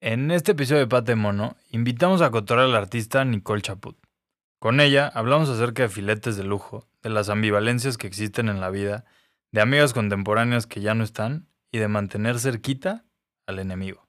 [0.00, 3.98] En este episodio de Pate Mono, invitamos a cotorrear al artista Nicole Chaput.
[4.60, 8.70] Con ella hablamos acerca de filetes de lujo, de las ambivalencias que existen en la
[8.70, 9.06] vida,
[9.50, 13.06] de amigas contemporáneas que ya no están y de mantener cerquita
[13.48, 14.06] al enemigo.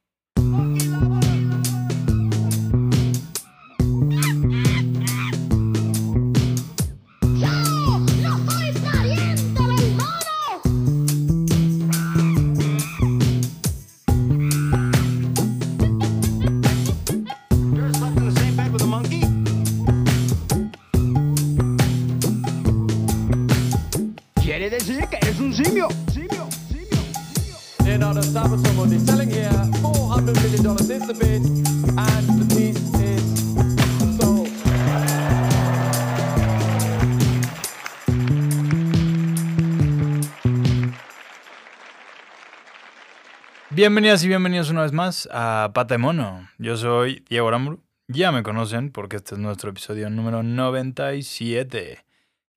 [43.80, 46.50] Bienvenidas y bienvenidos una vez más a Pata de Mono.
[46.58, 47.82] Yo soy Diego Aramburu.
[48.10, 52.04] Ya me conocen porque este es nuestro episodio número 97.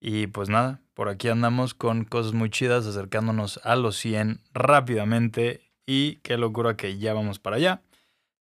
[0.01, 5.61] Y pues nada, por aquí andamos con cosas muy chidas, acercándonos a los 100 rápidamente.
[5.87, 7.83] Y qué locura que ya vamos para allá.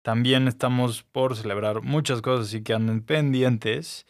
[0.02, 4.06] También estamos por celebrar muchas cosas, así que anden pendientes.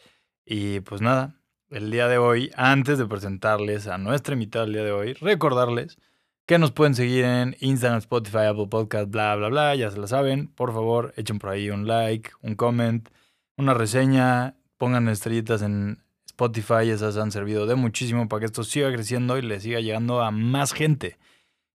[0.46, 1.34] Y pues nada,
[1.70, 5.98] el día de hoy, antes de presentarles a nuestra invitada el día de hoy, recordarles
[6.46, 10.06] que nos pueden seguir en Instagram, Spotify, Apple Podcast, bla, bla, bla, ya se lo
[10.06, 10.48] saben.
[10.48, 13.08] Por favor, echen por ahí un like, un comment,
[13.56, 18.90] una reseña, pongan estrellitas en Spotify, esas han servido de muchísimo para que esto siga
[18.92, 21.18] creciendo y le siga llegando a más gente.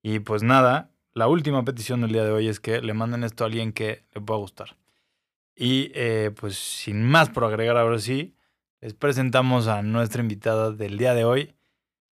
[0.02, 3.44] Y pues nada, la última petición del día de hoy es que le manden esto
[3.44, 4.76] a alguien que le pueda gustar.
[5.56, 8.36] Y eh, pues sin más por agregar ahora sí,
[8.80, 11.54] les presentamos a nuestra invitada del día de hoy,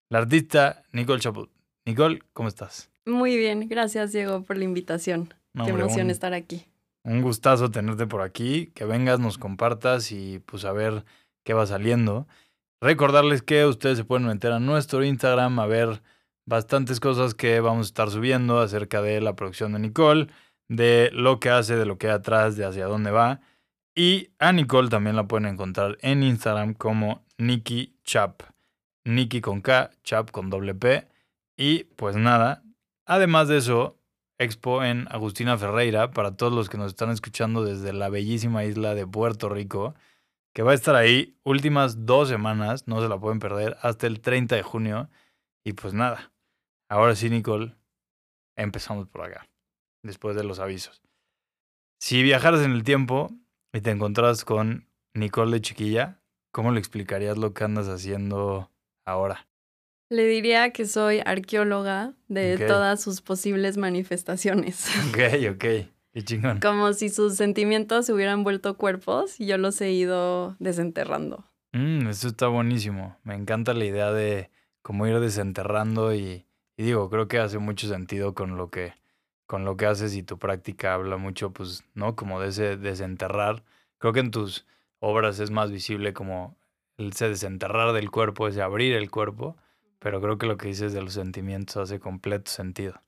[0.09, 1.49] la artista Nicole Chaput.
[1.89, 2.91] Nicole, ¿cómo estás?
[3.07, 5.33] Muy bien, gracias Diego por la invitación.
[5.55, 6.65] No, Qué hombre, emoción un- estar aquí.
[7.03, 11.03] Un gustazo tenerte por aquí, que vengas, nos compartas y pues a ver
[11.43, 12.27] qué va saliendo.
[12.79, 16.03] Recordarles que ustedes se pueden meter a nuestro Instagram a ver
[16.45, 20.27] bastantes cosas que vamos a estar subiendo acerca de la producción de Nicole,
[20.67, 23.39] de lo que hace, de lo que hay atrás, de hacia dónde va.
[23.95, 28.43] Y a Nicole también la pueden encontrar en Instagram como Nikki Chap.
[29.05, 31.07] Nikki con K, Chap con doble P.
[31.59, 32.63] Y pues nada,
[33.05, 33.99] además de eso,
[34.37, 38.95] expo en Agustina Ferreira para todos los que nos están escuchando desde la bellísima isla
[38.95, 39.93] de Puerto Rico,
[40.53, 44.21] que va a estar ahí últimas dos semanas, no se la pueden perder, hasta el
[44.21, 45.09] 30 de junio.
[45.65, 46.31] Y pues nada,
[46.87, 47.75] ahora sí, Nicole,
[48.55, 49.49] empezamos por acá,
[50.01, 51.01] después de los avisos.
[51.99, 53.31] Si viajaras en el tiempo
[53.73, 56.21] y te encontraras con Nicole de chiquilla,
[56.53, 58.71] ¿cómo le explicarías lo que andas haciendo
[59.05, 59.48] ahora?
[60.09, 64.87] Le diría que soy arqueóloga de todas sus posibles manifestaciones.
[65.09, 65.19] Ok,
[65.53, 65.65] ok,
[66.13, 66.59] qué chingón.
[66.59, 71.45] Como si sus sentimientos se hubieran vuelto cuerpos y yo los he ido desenterrando.
[71.73, 73.17] Mm, eso está buenísimo.
[73.23, 74.49] Me encanta la idea de
[74.81, 78.93] cómo ir desenterrando y, y digo, creo que hace mucho sentido con lo que,
[79.45, 82.15] con lo que haces y tu práctica habla mucho, pues, ¿no?
[82.15, 83.63] Como de ese desenterrar.
[83.99, 84.65] Creo que en tus
[84.99, 86.57] obras es más visible como
[86.97, 89.55] ese desenterrar del cuerpo, ese abrir el cuerpo,
[89.99, 93.01] pero creo que lo que dices de los sentimientos hace completo sentido.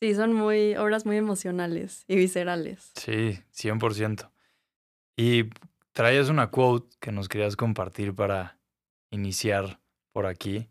[0.00, 2.92] Sí, son muy obras muy emocionales y viscerales.
[2.96, 4.30] Sí, 100%.
[5.16, 5.50] Y
[5.92, 8.58] traías una quote que nos querías compartir para
[9.10, 9.80] iniciar
[10.12, 10.68] por aquí.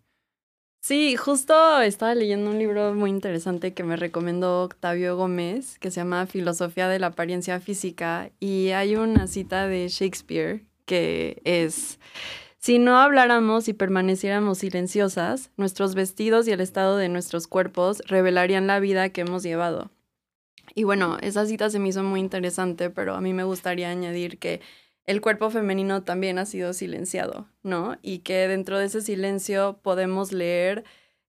[0.84, 6.00] Sí, justo estaba leyendo un libro muy interesante que me recomendó Octavio Gómez, que se
[6.00, 12.00] llama Filosofía de la Apariencia Física, y hay una cita de Shakespeare que es,
[12.61, 18.67] si no habláramos y permaneciéramos silenciosas, nuestros vestidos y el estado de nuestros cuerpos revelarían
[18.67, 19.89] la vida que hemos llevado.
[20.75, 24.38] Y bueno, esa cita se me hizo muy interesante, pero a mí me gustaría añadir
[24.38, 24.61] que
[25.07, 27.97] el cuerpo femenino también ha sido silenciado, ¿no?
[28.03, 30.83] Y que dentro de ese silencio podemos leer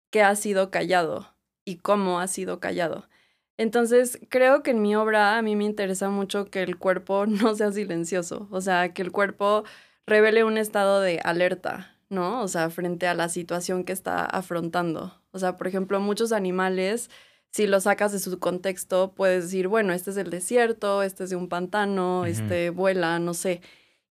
[0.10, 1.34] qué ha sido callado
[1.64, 3.08] y cómo ha sido callado.
[3.56, 7.56] Entonces, creo que en mi obra a mí me interesa mucho que el cuerpo no
[7.56, 9.64] sea silencioso, o sea, que el cuerpo
[10.12, 12.42] revele un estado de alerta, ¿no?
[12.42, 15.20] O sea, frente a la situación que está afrontando.
[15.32, 17.10] O sea, por ejemplo, muchos animales
[17.52, 21.30] si lo sacas de su contexto, puedes decir, bueno, este es el desierto, este es
[21.30, 23.62] de un pantano, este vuela, no sé.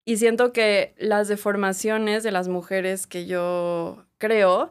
[0.04, 4.70] Y siento que las deformaciones de las mujeres que yo creo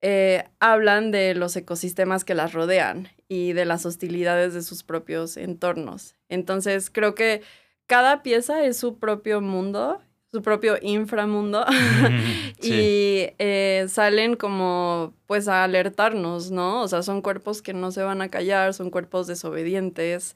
[0.00, 5.36] eh, hablan de los ecosistemas que las rodean y de las hostilidades de sus propios
[5.36, 6.14] entornos.
[6.28, 7.42] Entonces, creo que
[7.86, 10.00] cada pieza es su propio mundo,
[10.34, 11.64] su propio inframundo.
[12.60, 12.72] Sí.
[12.72, 16.82] Y eh, salen como pues a alertarnos, ¿no?
[16.82, 20.34] O sea, son cuerpos que no se van a callar, son cuerpos desobedientes.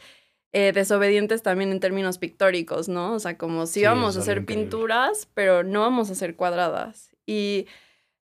[0.53, 3.13] eh, desobedientes también en términos pictóricos, ¿no?
[3.15, 4.65] O sea, como si Sí, vamos a hacer increíble.
[4.71, 7.11] pinturas, pero no vamos a hacer cuadradas.
[7.27, 7.67] Y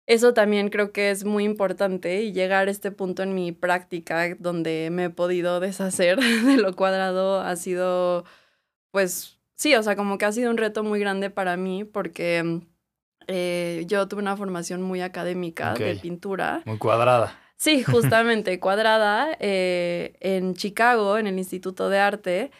[0.06, 4.34] eso también creo que es muy importante y llegar a este punto en mi práctica
[4.38, 8.24] donde me he podido deshacer de lo cuadrado ha sido,
[8.92, 12.42] pues sí, o sea, como que ha sido un reto muy grande para mí porque
[12.42, 12.60] mm,
[13.26, 16.62] eh, yo tuve una formación muy académica de pintura.
[16.64, 17.38] Muy cuadrada.
[17.56, 22.50] Sí, justamente, cuadrada eh, en Chicago, en el Instituto de Arte.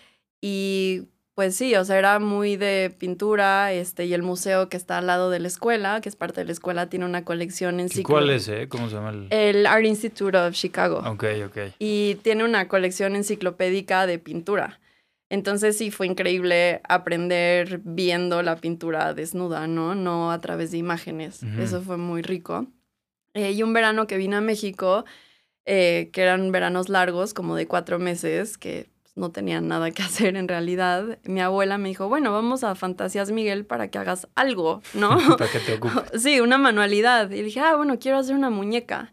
[0.43, 1.05] Y
[1.35, 5.07] pues sí, o sea, era muy de pintura, este, y el museo que está al
[5.07, 7.89] lado de la escuela, que es parte de la escuela, tiene una colección en ¿Y
[7.89, 8.17] ciclo.
[8.17, 8.69] cuál es, eh?
[8.69, 9.27] ¿Cómo se llama el...?
[9.31, 10.99] El Art Institute of Chicago.
[11.07, 11.59] Ok, ok.
[11.79, 14.81] Y tiene una colección enciclopédica de pintura.
[15.31, 19.95] Entonces sí fue increíble aprender viendo la pintura desnuda, ¿no?
[19.95, 21.45] No a través de imágenes.
[21.59, 22.67] Eso fue muy rico.
[23.35, 25.05] Eh, y un verano que vine a México,
[25.67, 30.03] eh, que eran veranos largos, como de cuatro meses, que pues, no tenían nada que
[30.03, 34.27] hacer en realidad, mi abuela me dijo, bueno, vamos a Fantasías Miguel para que hagas
[34.35, 35.11] algo, ¿no?
[35.39, 36.11] Para que te ocupes.
[36.23, 37.31] Sí, una manualidad.
[37.31, 39.13] Y dije, ah, bueno, quiero hacer una muñeca.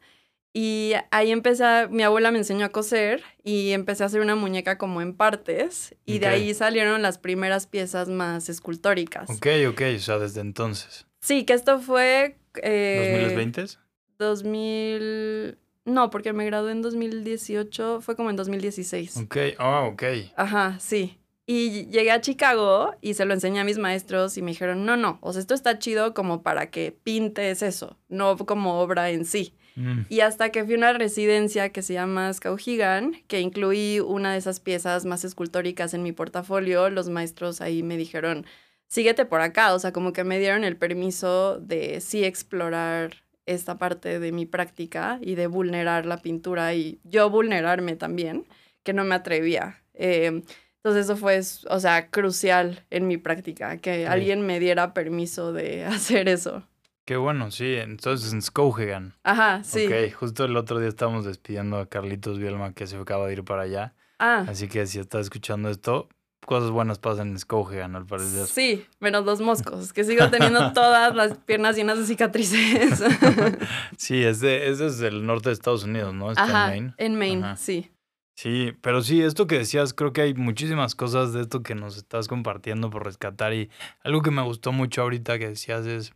[0.60, 4.34] Y ahí empecé, a- mi abuela me enseñó a coser y empecé a hacer una
[4.36, 5.96] muñeca como en partes.
[6.04, 6.34] Y de Ok.
[6.34, 9.30] ahí salieron las primeras piezas más escultóricas.
[9.30, 11.06] Ok, ok, o sea, desde entonces.
[11.20, 12.40] Sí, que esto fue...
[12.64, 13.78] Eh, ¿2020?
[14.18, 15.60] 2000...
[15.86, 19.18] No, porque me gradué en 2018, fue como en 2016.
[19.18, 20.04] Ok, oh, ok.
[20.36, 21.20] Ajá, sí.
[21.46, 24.98] Y llegué a Chicago y se lo enseñé a mis maestros y me dijeron, no,
[24.98, 29.24] no, o sea, esto está chido como para que pintes eso, no como obra en
[29.24, 29.54] sí.
[29.78, 34.32] Mm, Y hasta que fui a una residencia que se llama Skauhegan, que incluí una
[34.34, 38.48] de esas piezas más escultóricas en mi portafolio, los maestros ahí me dijeron,
[38.88, 43.78] síguete por acá, o sea, como que me dieron el permiso de sí explorar esta
[43.78, 48.48] parte de mi práctica y de vulnerar la pintura y yo vulnerarme también,
[48.82, 49.84] que no me atrevía.
[49.94, 50.42] Eh,
[50.78, 51.40] entonces eso fue,
[51.70, 56.68] o sea, crucial en mi práctica, que alguien me diera permiso de hacer eso.
[57.08, 57.76] Qué bueno, sí.
[57.76, 59.14] Entonces en Skowhegan.
[59.24, 59.86] Ajá, sí.
[59.88, 63.44] Ok, justo el otro día estábamos despidiendo a Carlitos Bielma que se acaba de ir
[63.46, 63.96] para allá.
[64.20, 66.10] Ah, Así que si estás escuchando esto,
[66.46, 68.46] cosas buenas pasan en Skowhegan, al parecer.
[68.48, 73.02] Sí, menos los moscos, que sigo teniendo todas las piernas llenas de cicatrices.
[73.98, 76.32] Sí, es de, ese es del norte de Estados Unidos, ¿no?
[76.32, 76.94] Está Ajá, en Maine.
[76.98, 77.56] en Maine, Ajá.
[77.56, 77.90] sí.
[78.36, 81.96] Sí, pero sí, esto que decías, creo que hay muchísimas cosas de esto que nos
[81.96, 83.70] estás compartiendo por rescatar y
[84.04, 86.14] algo que me gustó mucho ahorita que decías es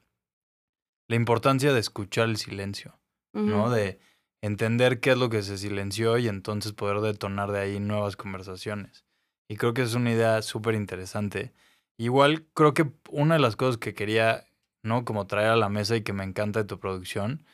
[1.12, 2.98] la importancia de escuchar el silencio,
[3.34, 3.70] ¿no?
[3.70, 4.00] De
[4.42, 9.04] entender qué es lo que se silenció y entonces poder detonar de ahí nuevas conversaciones.
[9.50, 11.52] Y creo que es una idea súper interesante.
[11.98, 14.48] Igual creo que una de las cosas que quería,
[14.84, 15.04] ¿no?
[15.04, 17.46] Como traer a la mesa y que me encanta de tu producción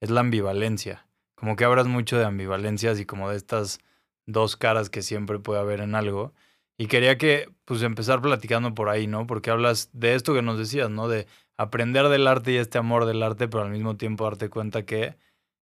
[0.00, 1.06] es la ambivalencia.
[1.36, 3.78] Como que hablas mucho de ambivalencias y como de estas
[4.26, 6.34] dos caras que siempre puede haber en algo.
[6.76, 9.28] Y quería que, pues, empezar platicando por ahí, ¿no?
[9.28, 11.06] Porque hablas de esto que nos decías, ¿no?
[11.06, 14.84] De aprender del arte y este amor del arte, pero al mismo tiempo darte cuenta
[14.84, 15.16] que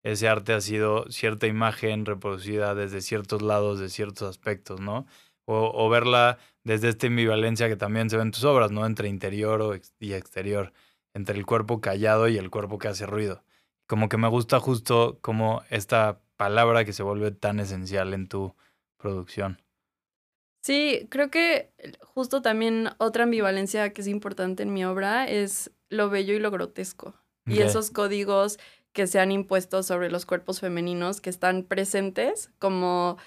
[0.03, 5.07] ese arte ha sido cierta imagen reproducida desde ciertos lados, de ciertos aspectos, ¿no?
[5.47, 8.87] O, verla desde esta ambivalencia que también se ve en tus obras, ¿no?
[8.87, 10.73] Entre interior o y exterior,
[11.15, 13.45] entre el cuerpo callado y el cuerpo que hace ruido.
[13.87, 18.55] Como que me gusta justo como esta palabra que se vuelve tan esencial en tu
[18.97, 19.64] producción.
[20.65, 26.09] Sí, creo que justo también otra ambivalencia que es importante en mi obra es lo
[26.09, 27.15] bello y lo grotesco.
[27.45, 28.59] Y esos códigos
[28.95, 33.19] que se han impuesto sobre los cuerpos femeninos que están presentes, como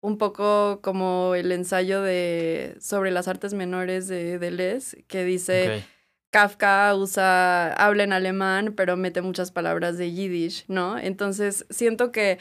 [0.00, 5.84] un poco como el ensayo de sobre las artes menores de Deleuze, que dice.
[6.32, 10.96] Kafka usa, habla en alemán, pero mete muchas palabras de yiddish, ¿no?
[10.96, 12.38] Entonces siento que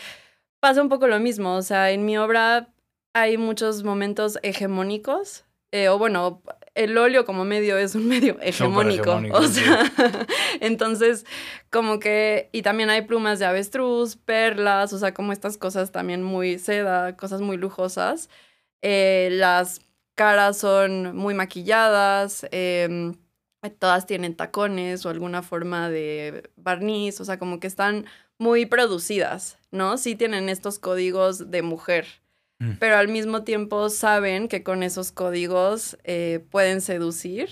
[0.59, 1.55] pasa un poco lo mismo.
[1.55, 2.71] O sea, en mi obra
[3.13, 6.41] hay muchos momentos hegemónicos, eh, o bueno,
[6.75, 9.11] el óleo como medio es un medio hegemónico.
[9.11, 9.61] hegemónico, o sí.
[9.61, 9.91] sea,
[10.61, 11.25] entonces,
[11.69, 16.23] como que, y también hay plumas de avestruz, perlas, o sea, como estas cosas también
[16.23, 18.29] muy seda, cosas muy lujosas.
[18.81, 19.81] Eh, las
[20.15, 23.15] caras son muy maquilladas, em,
[23.79, 28.05] todas tienen tacones o alguna forma de barniz, o sea, como que están
[28.37, 29.97] muy producidas, ¿no?
[29.97, 32.07] Sí tienen estos códigos de mujer,
[32.59, 32.71] Mm.
[32.79, 37.49] pero al mismo tiempo saben que con esos códigos eh, pueden seducir.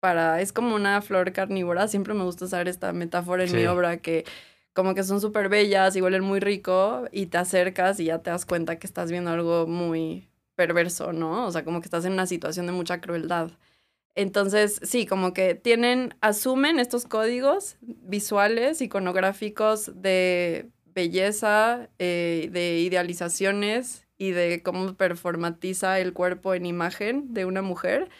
[0.00, 3.66] Para, es como una flor carnívora, siempre me gusta usar esta metáfora en mi Sí.
[3.66, 4.24] obra que
[4.72, 8.30] como que son súper bellas y huelen muy rico y te acercas y ya te
[8.30, 11.46] das cuenta que estás viendo algo muy perverso, ¿no?
[11.46, 13.50] O sea, como que estás en una situación de mucha crueldad.
[14.14, 24.06] Entonces, sí, como que tienen, asumen estos códigos visuales, iconográficos de belleza, eh, de idealizaciones
[24.20, 28.10] y de cómo performatiza el cuerpo en imagen de una mujer,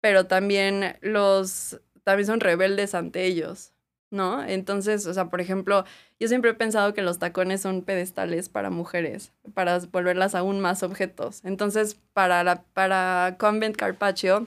[0.00, 3.72] pero también los también son rebeldes ante ellos,
[4.12, 4.44] ¿no?
[4.44, 5.84] Entonces, o sea, por ejemplo,
[6.20, 10.84] yo siempre he pensado que los tacones son pedestales para mujeres, para volverlas aún más
[10.84, 11.40] objetos.
[11.44, 14.46] Entonces, para la para Convent Carpaccio,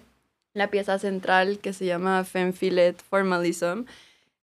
[0.53, 3.83] la pieza central que se llama Femme Fillet Formalism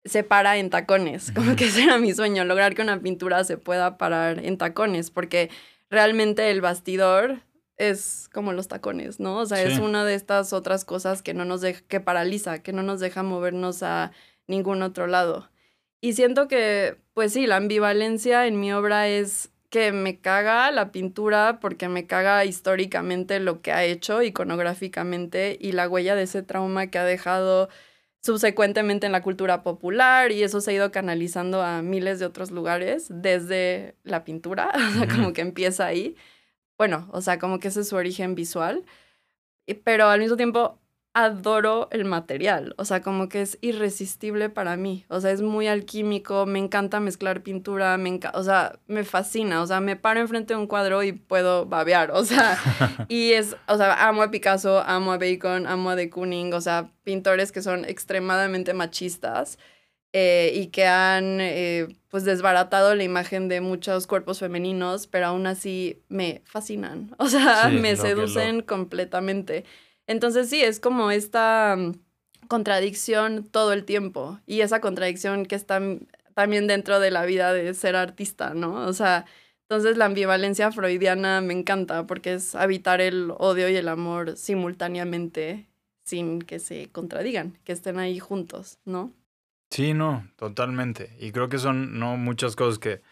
[0.06, 3.58] se para en tacones, como que ese era mi sueño, lograr que una pintura se
[3.58, 5.50] pueda parar en tacones, porque
[5.90, 7.40] realmente el bastidor
[7.76, 9.38] es como los tacones, ¿no?
[9.38, 12.72] O sea, es una de estas otras cosas que no nos deja, que paraliza, que
[12.72, 14.12] no nos deja movernos a
[14.46, 15.50] ningún otro lado.
[16.00, 20.92] Y siento que, pues sí, la ambivalencia en mi obra es que me caga la
[20.92, 26.42] pintura porque me caga históricamente lo que ha hecho iconográficamente y la huella de ese
[26.42, 27.68] trauma que ha dejado
[28.26, 32.50] subsecuentemente en la cultura popular y eso se ha ido canalizando a miles de otros
[32.50, 36.16] lugares desde la pintura, o sea, como que empieza ahí.
[36.76, 38.84] Bueno, o sea, como que ese es su origen visual,
[39.84, 40.80] pero al mismo tiempo
[41.18, 45.66] adoro el material, o sea, como que es irresistible para mí, o sea, es muy
[45.66, 50.52] alquímico, me encanta mezclar pintura, me o sea, me fascina, o sea, me paro enfrente
[50.52, 52.58] de un cuadro y puedo babear, o sea,
[53.08, 56.60] y es, o sea, amo a Picasso, amo a Bacon, amo a de Kooning, o
[56.60, 59.58] sea, pintores que son extremadamente machistas
[60.12, 65.46] eh, y que han, eh, pues, desbaratado la imagen de muchos cuerpos femeninos, pero aún
[65.46, 69.64] así me fascinan, o sea, Sí, me que lo- seducen completamente.
[70.06, 71.94] Entonces sí, es como esta mm,
[72.48, 75.80] contradicción todo el tiempo y esa contradicción que está
[76.34, 78.86] también dentro de la vida de ser artista, ¿no?
[78.86, 79.24] O sea,
[79.62, 85.66] entonces la ambivalencia freudiana me encanta porque es habitar el odio y el amor simultáneamente
[86.04, 89.12] sin que se contradigan, que estén ahí juntos, ¿no?
[89.70, 91.16] Sí, no, totalmente.
[91.18, 93.02] Y creo que son no muchas cosas que,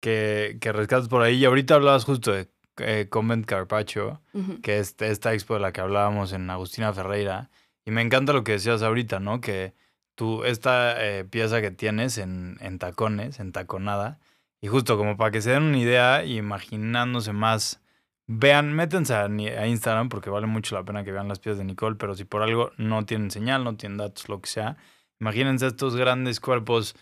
[0.00, 1.36] que, que rescatas por ahí.
[1.36, 2.48] Y ahorita hablabas justo de
[2.80, 4.20] eh, Convent Carpaccio,
[4.62, 7.50] que es esta expo de la que hablábamos en Agustina Ferreira.
[7.84, 9.40] Y me encanta lo que decías ahorita, ¿no?
[9.40, 9.74] Que
[10.14, 14.18] tú, esta eh, pieza que tienes en, en tacones, en taconada,
[14.60, 17.80] y justo como para que se den una idea, imaginándose más,
[18.26, 21.96] vean, métanse a Instagram porque vale mucho la pena que vean las piezas de Nicole,
[21.96, 24.76] pero si por algo no tienen señal, no tienen datos, lo que sea,
[25.18, 26.94] imagínense estos grandes cuerpos,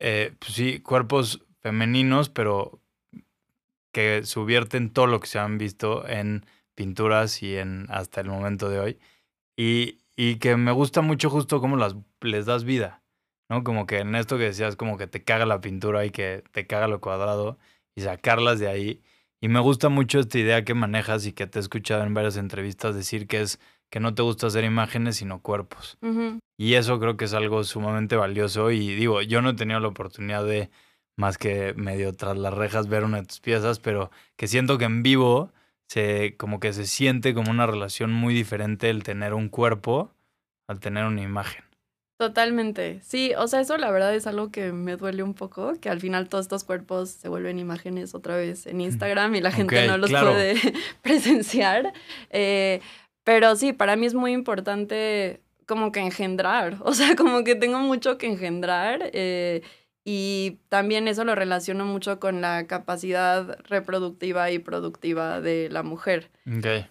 [0.00, 2.80] eh, pues sí, cuerpos femeninos, pero
[3.96, 8.68] que subvierten todo lo que se han visto en pinturas y en hasta el momento
[8.68, 8.98] de hoy.
[9.56, 13.02] Y, y que me gusta mucho justo cómo las, les das vida,
[13.48, 13.64] ¿no?
[13.64, 16.66] Como que en esto que decías, como que te caga la pintura y que te
[16.66, 17.56] caga lo cuadrado
[17.94, 19.02] y sacarlas de ahí.
[19.40, 22.36] Y me gusta mucho esta idea que manejas y que te he escuchado en varias
[22.36, 25.96] entrevistas decir que es que no te gusta hacer imágenes sino cuerpos.
[26.58, 28.70] Y eso creo que es algo sumamente valioso.
[28.70, 30.68] Y digo, yo no he tenido la oportunidad de,
[31.16, 34.84] más que medio tras las rejas, ver una de tus piezas, pero que siento que
[34.84, 35.52] en vivo
[35.88, 40.12] se, como que se siente como una relación muy diferente el tener un cuerpo
[40.68, 41.64] al tener una imagen.
[42.18, 43.00] Totalmente.
[43.02, 46.00] Sí, o sea, eso la verdad es algo que me duele un poco, que al
[46.00, 49.98] final todos estos cuerpos se vuelven imágenes otra vez en Instagram y la gente no
[49.98, 50.32] los claro.
[50.32, 50.54] puede
[51.02, 51.92] presenciar.
[52.30, 52.80] Eh,
[53.22, 57.80] pero sí, para mí es muy importante como que engendrar, o sea, como que tengo
[57.80, 59.62] mucho que engendrar eh,
[60.08, 66.30] y también eso lo relaciono mucho con la capacidad reproductiva y productiva de la mujer.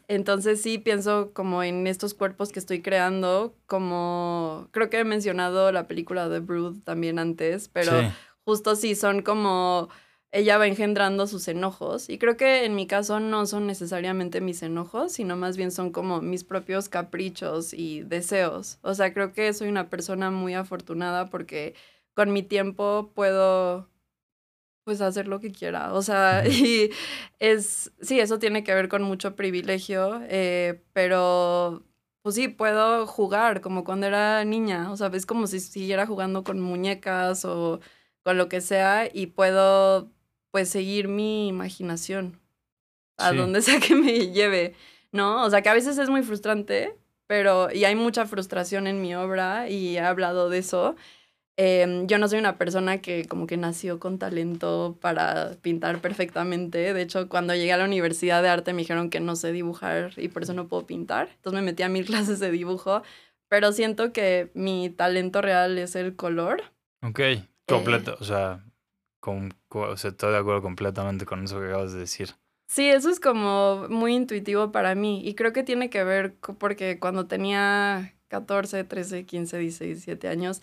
[0.10, 5.72] Entonces sí pienso como en estos cuerpos que estoy creando, como creo que he mencionado
[5.72, 8.08] la película The Brood también antes, pero Sí.
[8.44, 9.88] justo sí son como
[10.34, 14.62] ella va engendrando sus enojos y creo que en mi caso no son necesariamente mis
[14.62, 18.78] enojos, sino más bien son como mis propios caprichos y deseos.
[18.82, 21.76] O sea, creo que soy una persona muy afortunada porque
[22.16, 23.90] con mi tiempo puedo
[24.84, 25.94] pues hacer lo que quiera.
[25.94, 26.92] O sea, y
[27.40, 31.84] es, sí, eso tiene que ver con mucho privilegio, eh, pero
[32.22, 34.92] pues sí, puedo jugar como cuando era niña.
[34.92, 37.80] O sea, es como si siguiera jugando con muñecas o
[38.24, 40.12] con lo que sea y puedo
[40.52, 42.40] pues seguir mi imaginación
[43.18, 43.38] a Sí.
[43.38, 44.76] donde sea que me lleve,
[45.12, 45.44] ¿no?
[45.46, 46.96] O sea, que a veces es muy frustrante,
[47.28, 50.96] pero y hay mucha frustración en mi obra y he hablado de eso.
[51.58, 56.94] Em, yo no soy una persona que como que nació con talento para pintar perfectamente.
[56.94, 60.12] De hecho, cuando llegué a la universidad de arte me dijeron que no sé dibujar
[60.18, 61.30] y por eso no puedo pintar.
[61.36, 63.04] Entonces me metí a mil clases de dibujo.
[63.48, 66.64] Pero siento que mi talento real es el color.
[67.02, 67.22] Ok.
[67.68, 68.18] Completo.
[68.20, 68.64] O sea,
[69.20, 72.32] con, o sea, estoy de acuerdo completamente con eso que acabas de decir.
[72.68, 77.00] Sí, eso es como muy intuitivo para mí y creo que tiene que ver porque
[77.00, 80.62] cuando tenía 14, 13, 15, 16, 17 años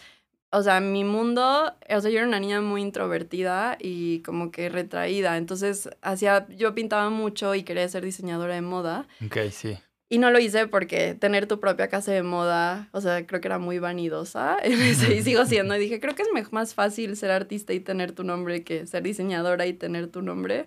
[0.53, 4.69] o sea, mi mundo, o sea, yo era una niña muy introvertida y como que
[4.69, 9.09] retraída, entonces hacía, yo pintaba mucho y quería ser diseñadora de moda.
[9.25, 9.79] Ok, sí.
[10.11, 13.49] Y no lo hice porque tener tu propia casa de moda, o sea, creo que
[13.49, 14.59] era muy vanidosa.
[14.67, 14.75] y
[15.23, 15.75] sigo siendo.
[15.75, 19.03] Y dije, creo que es más fácil ser artista y tener tu nombre que ser
[19.05, 20.67] diseñadora y tener tu nombre.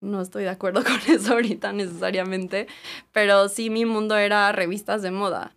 [0.00, 2.68] No estoy de acuerdo con eso ahorita necesariamente.
[3.10, 5.56] Pero sí, mi mundo era revistas de moda.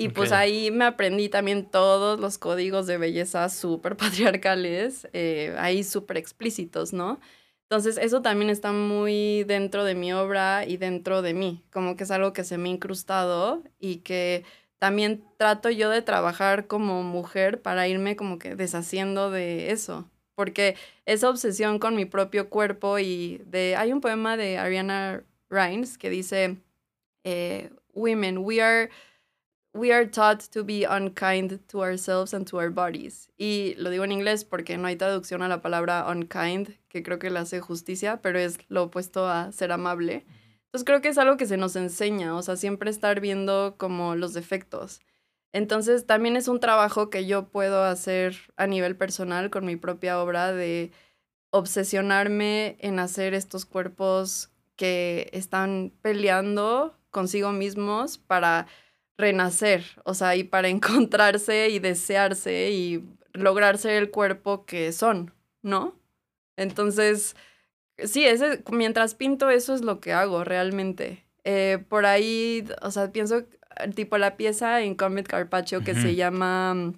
[0.00, 0.38] Y pues Ok.
[0.38, 6.94] ahí me aprendí también todos los códigos de belleza súper patriarcales, eh, ahí súper explícitos,
[6.94, 7.20] ¿no?
[7.68, 12.04] Entonces, eso también está muy dentro de mi obra y dentro de mí, como que
[12.04, 14.44] es algo que se me ha incrustado y que
[14.78, 20.76] también trato yo de trabajar como mujer para irme como que deshaciendo de eso, porque
[21.04, 23.76] esa obsesión con mi propio cuerpo y de...
[23.76, 26.56] Hay un poema de Ariana Rines que dice,
[27.24, 28.88] eh, Women, we are
[29.72, 33.28] we are taught to be unkind to ourselves and to our bodies.
[33.38, 37.18] Y lo digo en inglés porque no hay traducción a la palabra unkind, que creo
[37.18, 40.24] que le hace justicia, pero es lo opuesto a ser amable.
[40.66, 44.14] Entonces creo que es algo que se nos enseña, o sea, siempre estar viendo como
[44.16, 45.00] los defectos.
[45.52, 50.20] Entonces también es un trabajo que yo puedo hacer a nivel personal con mi propia
[50.20, 50.92] obra de
[51.50, 58.68] obsesionarme en hacer estos cuerpos que están peleando consigo mismos para
[59.20, 65.32] renacer, o sea, y para encontrarse y desearse y lograr ser el cuerpo que son,
[65.62, 65.94] ¿no?
[66.56, 67.36] Entonces,
[67.98, 71.24] sí, ese, mientras pinto eso es lo que hago realmente.
[71.44, 73.44] Eh, por ahí, o sea, pienso
[73.94, 76.92] tipo la pieza en Comet Carpaccio que se llama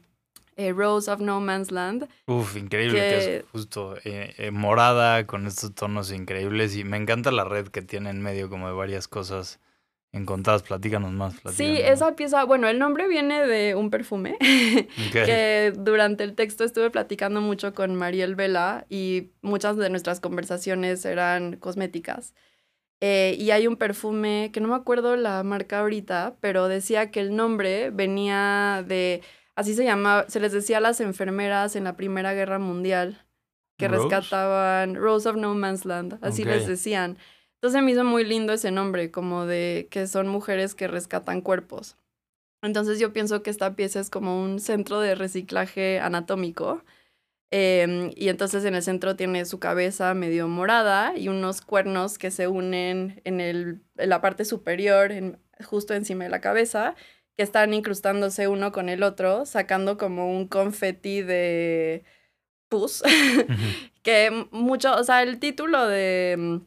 [0.57, 2.09] eh, Rose of No Man's Land.
[2.27, 7.31] Uf, increíble que, Que- es justo eh, morada con estos tonos increíbles y me encanta
[7.31, 9.61] la red que tiene en medio como de varias cosas
[10.13, 10.63] encontradas.
[10.63, 11.35] Platícanos más.
[11.35, 11.91] Sí, platícanos más.
[11.91, 14.37] esa pieza, bueno, el nombre viene de un perfume
[15.09, 15.13] Ok.
[15.13, 21.05] que durante el texto estuve platicando mucho con Mariel Vela y muchas de nuestras conversaciones
[21.05, 22.35] eran cosméticas.
[23.01, 27.19] Eh, y hay un perfume que no me acuerdo la marca ahorita, pero decía que
[27.19, 29.23] el nombre venía de,
[29.57, 33.27] así se llamaba, se les decía a las enfermeras en la Primera Guerra Mundial
[33.77, 34.05] que ¿Rose?
[34.05, 36.69] rescataban Rose of No Man's Land, así les Ok.
[36.69, 37.19] decían.
[37.63, 41.97] Entonces me hizo muy lindo ese nombre, como de que son mujeres que rescatan cuerpos.
[42.63, 46.85] Entonces yo pienso que esta pieza es como un centro de reciclaje anatómico.
[47.53, 52.31] Em, y entonces en el centro tiene su cabeza medio morada y unos cuernos que
[52.31, 56.97] se unen en, el, en la parte superior, en- justo encima de la cabeza,
[57.37, 62.05] que están incrustándose uno con el otro, sacando como un confeti de
[62.69, 63.03] pus.
[64.03, 66.61] que mucho, o sea, el título de,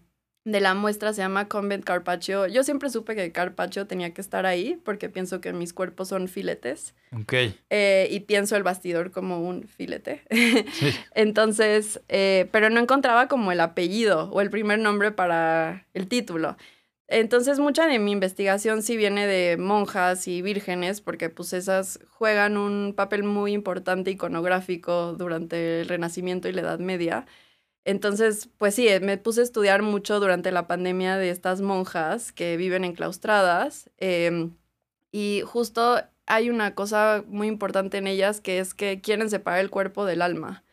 [0.46, 2.46] de la muestra se llama Convent Carpaccio.
[2.46, 6.28] Yo siempre supe que Carpaccio tenía que estar ahí porque pienso que mis cuerpos son
[6.28, 7.34] filetes Ok.
[7.72, 10.22] eh, y pienso el bastidor como un filete.
[10.74, 10.92] Sí.
[11.16, 16.56] Entonces, eh, pero no encontraba como el apellido o el primer nombre para el título.
[17.08, 22.58] Entonces, mucha de mi investigación sí viene de monjas y vírgenes, porque pues esas juegan
[22.58, 27.26] un papel muy importante iconográfico durante el Renacimiento y la Edad Media.
[27.86, 32.32] Entonces, pues sí, eh, me puse a estudiar mucho durante la pandemia de estas monjas
[32.32, 33.90] que viven enclaustradas.
[33.98, 34.56] em,
[35.12, 39.70] y justo hay una cosa muy importante en ellas que es que quieren separar el
[39.70, 40.64] cuerpo del alma.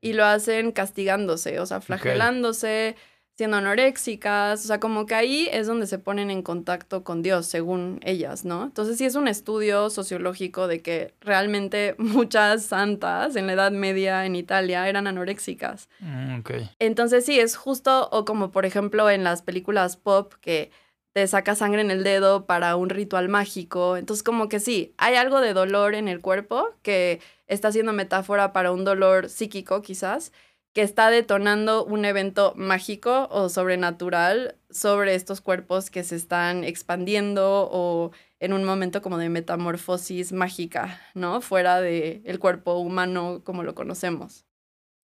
[0.00, 2.96] Y lo hacen castigándose, o sea, flagelándose,
[3.40, 7.46] siendo anoréxicas, o sea, como que ahí es donde se ponen en contacto con Dios,
[7.46, 8.64] según ellas, ¿no?
[8.64, 14.26] Entonces sí es un estudio sociológico de que realmente muchas santas en la Edad Media
[14.26, 15.88] en Italia eran anoréxicas.
[16.00, 16.40] Mm.
[16.80, 20.70] Entonces sí, es justo, o como por ejemplo en las películas pop que
[21.14, 23.96] te saca sangre en el dedo para un ritual mágico.
[23.96, 28.52] Entonces como que sí, hay algo de dolor en el cuerpo que está siendo metáfora
[28.52, 30.30] para un dolor psíquico quizás,
[30.72, 37.68] que está detonando un evento mágico o sobrenatural sobre estos cuerpos que se están expandiendo
[37.72, 41.40] o en un momento como de metamorfosis mágica, ¿no?
[41.40, 44.46] Fuera del el cuerpo humano como lo conocemos.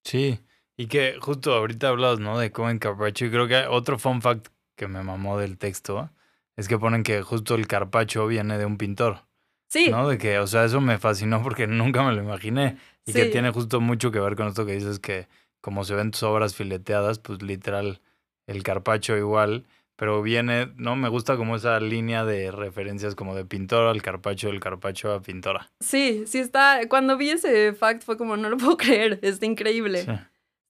[0.05, 0.40] Sí.
[0.76, 2.38] Y que justo ahorita hablas, ¿no?
[2.38, 3.26] De Cohen Carpaccio.
[3.26, 6.11] Y creo que otro fun fact que me mamó del texto
[6.57, 9.26] es que ponen que justo el carpacho viene de un pintor.
[9.68, 10.09] Sí, ¿No?
[10.09, 12.76] De que, o sea, eso me fascinó porque nunca me lo imaginé.
[13.05, 15.29] Y que tiene justo mucho que ver con esto que dices que
[15.60, 18.00] como se ven tus obras fileteadas, pues literal
[18.46, 19.66] el carpacho igual,
[19.96, 20.94] pero viene, ¿no?
[20.94, 25.22] Me gusta como esa línea de referencias como de pintor al carpacho, del carpacho a
[25.22, 25.70] pintora.
[25.80, 26.80] Sí, sí está.
[26.88, 30.02] Cuando vi ese fact fue como, no lo puedo creer, está increíble.
[30.04, 30.10] Sí.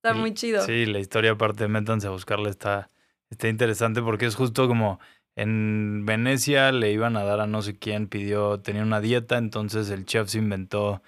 [0.03, 0.62] Está Y- muy chido.
[0.62, 2.90] Sí, la historia aparte, métanse a buscarla, está,
[3.29, 5.01] está interesante porque es justo como
[5.35, 9.90] en Venecia le iban a dar a no sé quién, pidió, tenía una dieta, entonces
[9.90, 11.03] el chef se inventó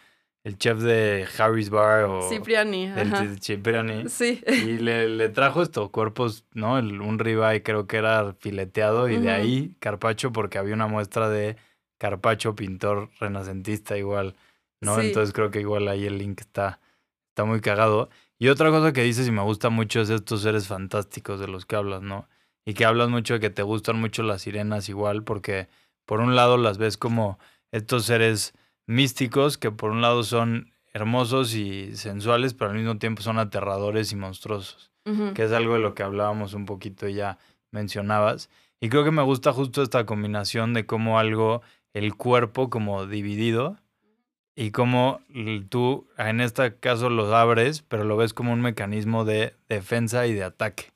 [0.45, 2.85] el chef de Harry's Bar o Cipriani.
[2.85, 4.09] el de Cipriani.
[4.09, 4.41] Sí.
[4.47, 6.79] Y le, le trajo estos cuerpos, ¿no?
[6.79, 11.29] El- un ribeye creo que era fileteado y de ahí carpacho porque había una muestra
[11.29, 11.57] de
[12.01, 14.37] Carpacho, pintor renacentista igual,
[14.81, 15.01] ¿no?
[15.01, 15.09] Sí.
[15.09, 16.79] Entonces creo que igual ahí el link está,
[17.31, 18.09] está muy cagado.
[18.39, 21.67] Y otra cosa que dices y me gusta mucho es estos seres fantásticos de los
[21.67, 22.29] que hablas, ¿no?
[22.65, 25.67] Y que hablas mucho de que te gustan mucho las sirenas igual porque
[26.07, 27.41] por un lado las ves como
[27.73, 28.55] estos seres
[28.89, 34.11] místicos que por un lado son hermosos y sensuales, pero al mismo tiempo son aterradores
[34.11, 34.91] y monstruosos,
[35.35, 37.39] que es algo de lo que hablábamos un poquito ya
[37.71, 38.51] mencionabas.
[38.81, 43.77] Y creo que me gusta justo esta combinación de cómo algo, el cuerpo como dividido
[44.57, 45.21] y cómo
[45.69, 50.33] tú en este caso lo abres, pero lo ves como un mecanismo de defensa y
[50.33, 50.93] de ataque,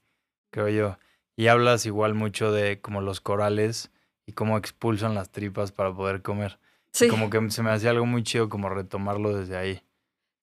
[0.51, 0.99] creo yo.
[1.37, 3.91] Y hablas igual mucho de como los corales
[4.27, 6.59] y cómo expulsan las tripas para poder comer.
[6.93, 7.09] Sí.
[7.09, 9.83] Como que se me hacía algo muy chido como retomarlo desde ahí.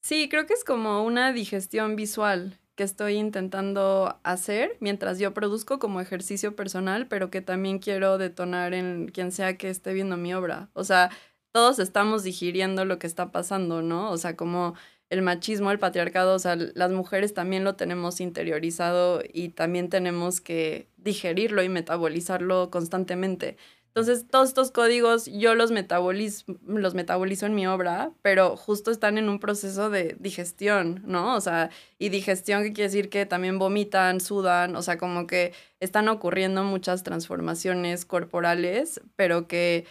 [0.01, 5.79] Sí, creo que es como una digestión visual que estoy intentando hacer mientras yo produzco
[5.79, 10.33] como ejercicio personal, pero que también quiero detonar en quien sea que esté viendo mi
[10.33, 10.69] obra.
[10.73, 11.09] O sea,
[11.51, 14.09] todos estamos digiriendo lo que está pasando, ¿no?
[14.11, 14.75] O sea, como
[15.09, 20.39] el machismo, el patriarcado, o sea, las mujeres también lo tenemos interiorizado y también tenemos
[20.39, 23.57] que digerirlo y metabolizarlo constantemente.
[23.89, 29.17] Entonces, todos estos códigos yo los, metaboliz los metabolizo en mi obra, pero justo están
[29.17, 31.35] en un proceso de digestión, ¿no?
[31.35, 35.53] O sea, y digestión que quiere decir que también vomitan, sudan, o sea, como que
[35.79, 39.85] están ocurriendo muchas transformaciones corporales, pero que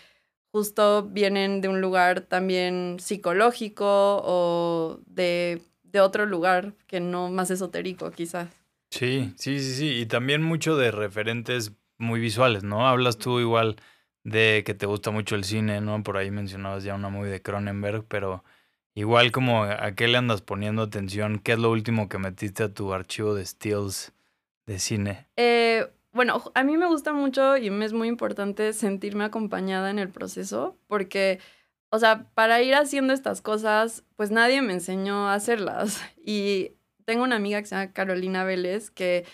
[0.52, 7.50] justo vienen de un lugar también psicológico o de, de otro lugar que no más
[7.50, 8.48] esotérico, quizás.
[8.90, 9.88] Sí, sí, sí, sí.
[10.00, 12.88] Y también mucho de referentes muy visuales, ¿no?
[12.88, 13.76] Hablas tú igual
[14.24, 16.02] de que te gusta mucho el cine, ¿no?
[16.02, 18.44] Por ahí mencionabas ya una muy de Cronenberg, pero
[18.94, 22.72] igual como a qué le andas poniendo atención, ¿qué es lo último que metiste a
[22.72, 24.12] tu archivo de stills
[24.66, 25.26] de cine?
[25.36, 29.98] Eh, bueno, a mí me gusta mucho y me es muy importante sentirme acompañada en
[29.98, 31.38] el proceso porque,
[31.90, 36.02] o sea, para ir haciendo estas cosas, pues nadie me enseñó a hacerlas.
[36.30, 36.72] Y
[37.06, 39.24] tengo una amiga que se llama Carolina Vélez que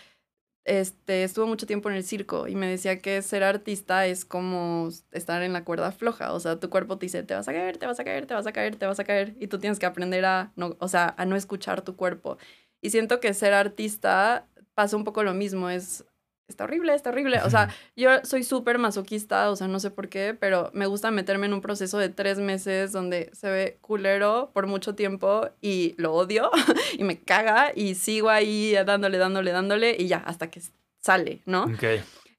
[0.65, 4.89] este, estuvo mucho tiempo en el circo y me decía que ser artista es como
[5.13, 6.33] estar en la cuerda floja.
[6.33, 8.35] O sea, tu cuerpo te dice, te vas a caer, te vas a caer, te
[8.35, 9.37] vas a caer, te vas a caer.
[9.41, 12.39] Y tú tienes que aprender a no, o sea, a no escuchar tu cuerpo.
[12.81, 15.71] Y siento que ser artista pasa un poco lo mismo.
[15.71, 16.05] Es,
[16.49, 17.41] está horrible, está horrible.
[17.45, 21.11] O sea, yo soy súper masoquista, o sea, no sé por qué, pero me gusta
[21.11, 25.95] meterme en un proceso de tres meses donde se ve culero por mucho tiempo y
[25.99, 26.51] lo odio
[26.99, 30.61] y me caga y sigo ahí dándole, dándole, dándole y ya, hasta que
[31.01, 31.65] sale, ¿no?
[31.65, 31.85] Ok.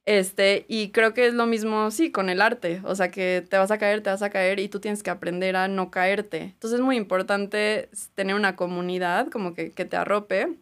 [0.05, 2.81] Este, y creo que es lo mismo, sí, con el arte.
[2.83, 5.09] O sea, que te vas a caer, te vas a caer y tú tienes que
[5.09, 6.41] aprender a no caerte.
[6.41, 10.59] Entonces es muy importante tener una comunidad como que, que te arrope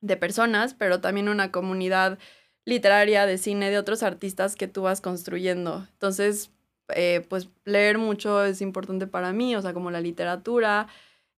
[0.00, 2.18] de personas, pero también una comunidad
[2.64, 5.86] literaria, de cine, de otros artistas que tú vas construyendo.
[5.92, 6.50] Entonces,
[6.94, 10.88] eh, pues leer mucho es importante para mí, o sea, como la literatura.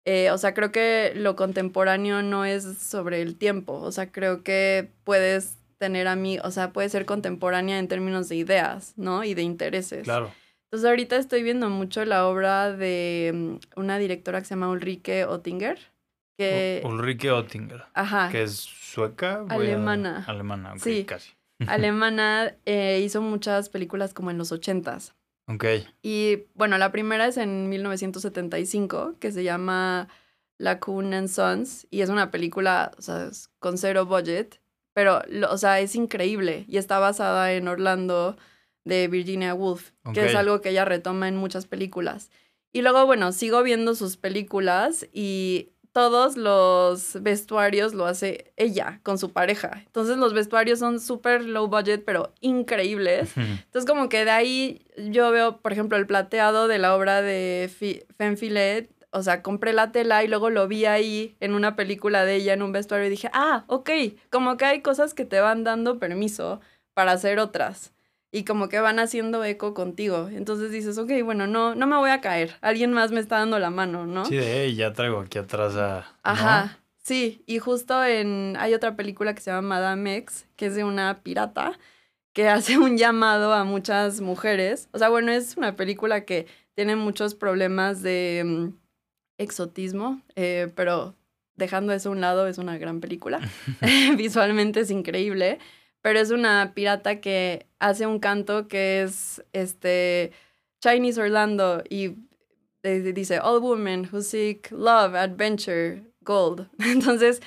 [0.05, 3.75] Eh, o sea, creo que lo contemporáneo no es sobre el tiempo.
[3.75, 8.29] O sea, creo que puedes tener a mí, o sea, puede ser contemporánea en términos
[8.29, 9.25] de ideas, ¿no?
[9.25, 10.05] Y de intereses.
[10.05, 10.31] Claro.
[10.65, 15.25] Entonces ahorita estoy viendo mucho la obra de mm, una directora que se llama Ulrike
[15.25, 15.79] Oettinger,
[16.41, 19.45] que, Ulrike Oettinger, ajá, que es sueca.
[19.49, 20.25] A- Alemana.
[20.27, 21.05] Alemana, Sí.
[21.05, 21.33] casi.
[21.69, 25.15] alemana, eh, hizo muchas películas como en los ochentas.
[25.47, 25.65] Ok.
[26.03, 30.09] Y bueno, la primera es en 1975, que se llama
[30.59, 34.61] La Coon and Sons, y es una película, o sea, con cero budget,
[34.95, 38.37] pero, o sea, es increíble y está basada en Orlando
[38.85, 42.31] de Virginia Woolf, que es algo que ella retoma en muchas películas.
[42.73, 49.19] Y luego, bueno, sigo viendo sus películas y todos los vestuarios lo hace ella con
[49.19, 49.83] su pareja.
[49.87, 53.37] Entonces los vestuarios son súper low budget, pero increíbles.
[53.37, 57.71] Entonces, como que de ahí yo veo, por ejemplo, el plateado de la obra de
[58.17, 58.91] Femme Filet.
[59.13, 62.53] O sea, compré la tela y luego lo vi ahí en una película de ella
[62.53, 63.91] en un vestuario y dije, ah, ok,
[64.31, 66.61] como que hay cosas que te van dando permiso
[66.95, 67.93] para hacer otras
[68.33, 70.29] y como que van haciendo eco contigo.
[70.33, 72.55] Entonces dices, ok, bueno, no, no me voy a caer.
[72.61, 74.25] Alguien más me está dando la mano, ¿no?
[74.25, 76.01] Sí, de "Ey, ya traigo aquí atrás a.
[76.01, 76.05] ¿no?
[76.23, 76.79] Ajá.
[77.03, 80.85] Sí, y justo en hay otra película que se llama Madame X, que es de
[80.85, 81.79] una pirata
[82.33, 84.89] que hace un llamado a muchas mujeres.
[84.93, 88.69] O sea, bueno, es una película que tiene muchos problemas de mm,
[89.39, 91.15] exotismo, eh, pero
[91.57, 93.41] dejando eso a un lado, es una gran película.
[94.17, 95.59] Visualmente es increíble,
[96.03, 100.33] pero es una pirata que hace un canto que es este
[100.81, 102.17] Chinese Orlando y
[102.83, 106.69] eh, dice, all women who seek love, adventure, gold.
[106.79, 107.41] Entonces,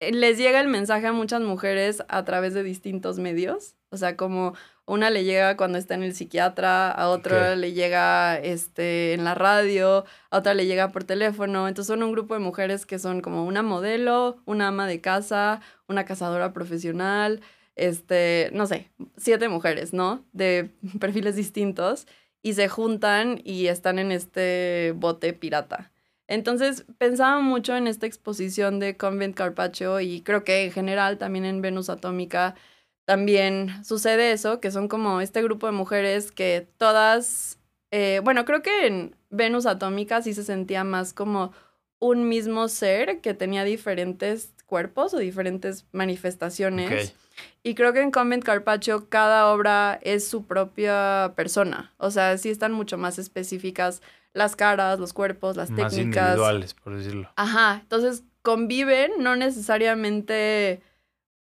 [0.00, 3.74] eh, les llega el mensaje a muchas mujeres a través de distintos medios.
[3.90, 8.36] O sea, como una le llega cuando está en el psiquiatra, a otra le llega
[8.38, 11.66] este, en la radio, a otra le llega por teléfono.
[11.66, 15.60] Entonces son un grupo de mujeres que son como una modelo, una ama de casa,
[15.88, 17.40] una cazadora profesional,
[17.76, 20.24] este, no sé, siete mujeres, ¿no?
[20.32, 22.06] De perfiles distintos
[22.42, 25.92] y se juntan y están en este bote pirata.
[26.28, 31.44] Entonces pensaba mucho en esta exposición de Convent Carpaccio y creo que en general también
[31.44, 32.56] en Venus Atómica
[33.04, 37.60] también sucede eso, que son como este grupo de mujeres que todas,
[37.92, 41.52] eh, bueno, creo que en Venus Atómica sí se sentía más como
[42.00, 47.10] un mismo ser que tenía diferentes cuerpos o diferentes manifestaciones.
[47.10, 47.25] Ok.
[47.62, 51.92] Y creo que en Convent Carpaccio cada obra es su propia persona.
[51.98, 56.24] O sea, sí están mucho más específicas las caras, los cuerpos, las Más técnicas.
[56.24, 57.30] individuales, por decirlo.
[57.36, 60.82] Ajá, entonces conviven no necesariamente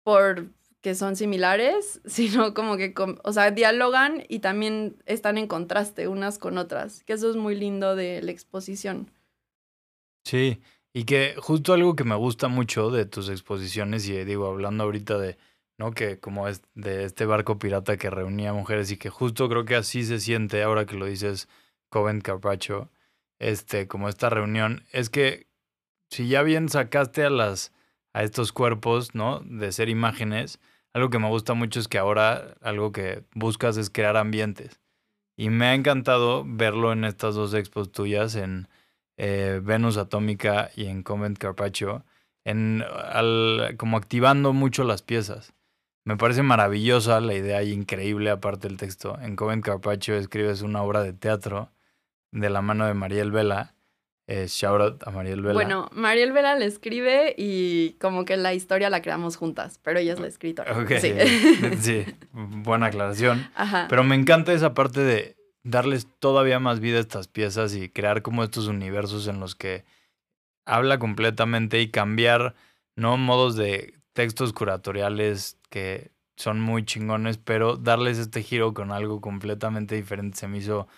[0.03, 0.47] por
[0.81, 6.39] que son similares, sino como que, o sea, dialogan y también están en contraste unas
[6.39, 9.11] con otras, que eso es muy lindo de la exposición.
[10.25, 10.61] Sí,
[10.93, 15.19] y que justo algo que me gusta mucho de tus exposiciones, y digo, hablando ahorita
[15.19, 15.37] de,
[15.81, 15.93] ¿no?
[15.93, 19.77] Que como es de este barco pirata que reunía mujeres y que justo creo que
[19.77, 21.49] así se siente ahora que lo dices
[21.89, 22.91] Covent Carpaccio,
[23.39, 25.47] este, como esta reunión, es que
[26.11, 27.73] si ya bien sacaste a las,
[28.13, 29.41] a estos cuerpos, ¿no?
[29.41, 30.61] De ser imágenes,
[30.93, 34.81] algo que me gusta mucho es que ahora algo que buscas es crear ambientes.
[35.39, 38.69] Y me ha encantado verlo en estas dos expos tuyas, en
[39.17, 42.05] eh, Venus Atómica y en Convent Carpaccio,
[42.45, 45.55] en, al- como activando mucho las piezas.
[46.11, 49.17] Me parece maravillosa la idea y increíble aparte el texto.
[49.23, 51.71] En Convent Carpaccio escribes una obra de teatro
[52.33, 53.77] de la mano de Mariel Vela.
[54.27, 55.55] Eh, shout out a Mariel Vela.
[55.55, 60.15] Bueno, Mariel Vela le escribe y como que la historia la creamos juntas, pero ella
[60.15, 60.77] es la escritora.
[60.81, 61.15] Ok, Sí.
[61.81, 63.49] sí, buena aclaración.
[63.55, 63.87] Ajá.
[63.89, 68.23] Pero me encanta esa parte de darles todavía más vida a estas piezas y crear
[68.23, 69.85] como estos universos en los que
[70.65, 72.57] habla completamente y cambiar,
[72.97, 73.17] ¿no?
[73.17, 79.95] Modos de textos curatoriales que son muy chingones, pero darles este giro con algo completamente
[79.95, 80.89] diferente se me hizo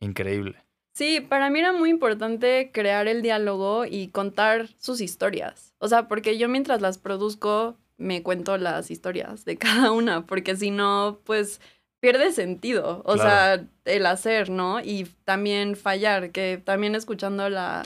[0.00, 0.56] increíble.
[0.94, 5.74] Sí, para mí era muy importante crear el diálogo y contar sus historias.
[5.78, 10.56] O sea, porque yo mientras las produzco me cuento las historias de cada una, porque
[10.56, 11.60] si no, pues
[12.00, 13.02] pierde sentido.
[13.04, 13.22] O Claro.
[13.22, 14.80] sea, el hacer, ¿no?
[14.80, 17.84] Y también fallar, que también escuchando la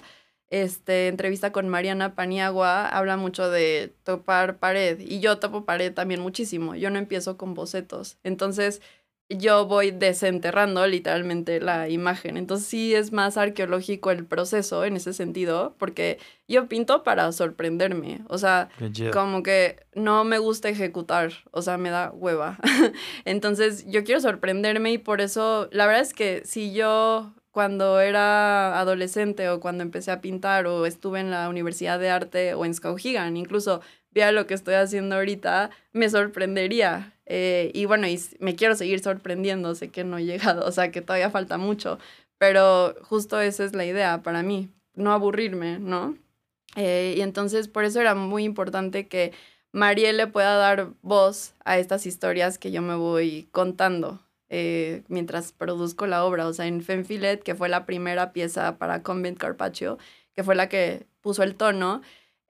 [0.51, 6.21] este, entrevista con Mariana Paniagua habla mucho de topar pared y yo topo pared también
[6.21, 6.75] muchísimo.
[6.75, 8.19] Yo no empiezo con bocetos.
[8.23, 8.81] Entonces,
[9.29, 12.37] yo voy desenterrando literalmente la imagen.
[12.37, 18.21] Entonces sí es más arqueológico el proceso en ese sentido, porque yo pinto para sorprenderme.
[18.29, 18.69] O sea,
[19.13, 22.59] como que no me gusta ejecutar, o sea, me da hueva.
[23.25, 28.79] Entonces yo quiero sorprenderme y por eso, la verdad es que si yo cuando era
[28.79, 32.75] adolescente o cuando empecé a pintar o estuve en la Universidad de Arte o en
[32.75, 37.15] Skowhegan, incluso viera lo que estoy haciendo ahorita, me sorprendería.
[37.25, 40.91] Eh, y bueno, y me quiero seguir sorprendiendo, sé que no he llegado, o sea,
[40.91, 41.99] que todavía falta mucho,
[42.37, 46.15] pero justo esa es la idea para mí, no aburrirme, ¿no?
[46.77, 49.33] Eh, y entonces por eso era muy importante que
[49.73, 55.53] Mariel le pueda dar voz a estas historias que yo me voy contando eh, mientras
[55.53, 56.47] produzco la obra.
[56.47, 59.99] O sea, en Fenfilet, que fue la primera pieza para Convent Carpaccio,
[60.35, 62.03] que fue la que puso el tono,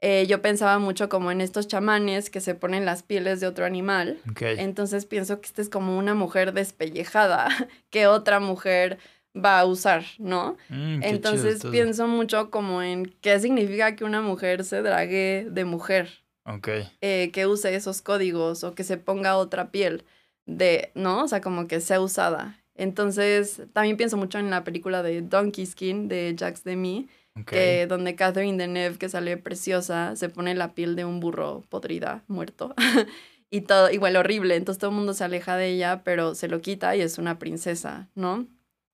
[0.02, 3.64] eh, yo pensaba mucho como en estos chamanes que se ponen las pieles de otro
[3.64, 4.18] animal.
[4.58, 7.48] Entonces pienso que esta es como una mujer despellejada
[7.90, 8.98] que otra mujer
[9.34, 10.56] va a usar, ¿no?
[10.68, 15.64] Mm, chido Entonces pienso mucho como en qué significa que una mujer se drague de
[15.64, 16.08] mujer,
[16.44, 16.68] Ok.
[17.00, 20.04] eh, que use esos códigos o que se ponga otra piel
[20.46, 21.24] de, ¿no?
[21.24, 22.58] O sea, como que sea usada.
[22.74, 27.08] Entonces también pienso mucho en la película de Donkey Skin de Jacques Demy,
[27.40, 27.44] ok.
[27.46, 32.22] que donde Catherine Deneuve, que sale preciosa, se pone la piel de un burro podrida,
[32.28, 32.74] muerto.
[33.50, 34.56] y todo, igual horrible.
[34.56, 37.38] Entonces todo el mundo se aleja de ella, pero se lo quita y es una
[37.38, 38.46] princesa, ¿no?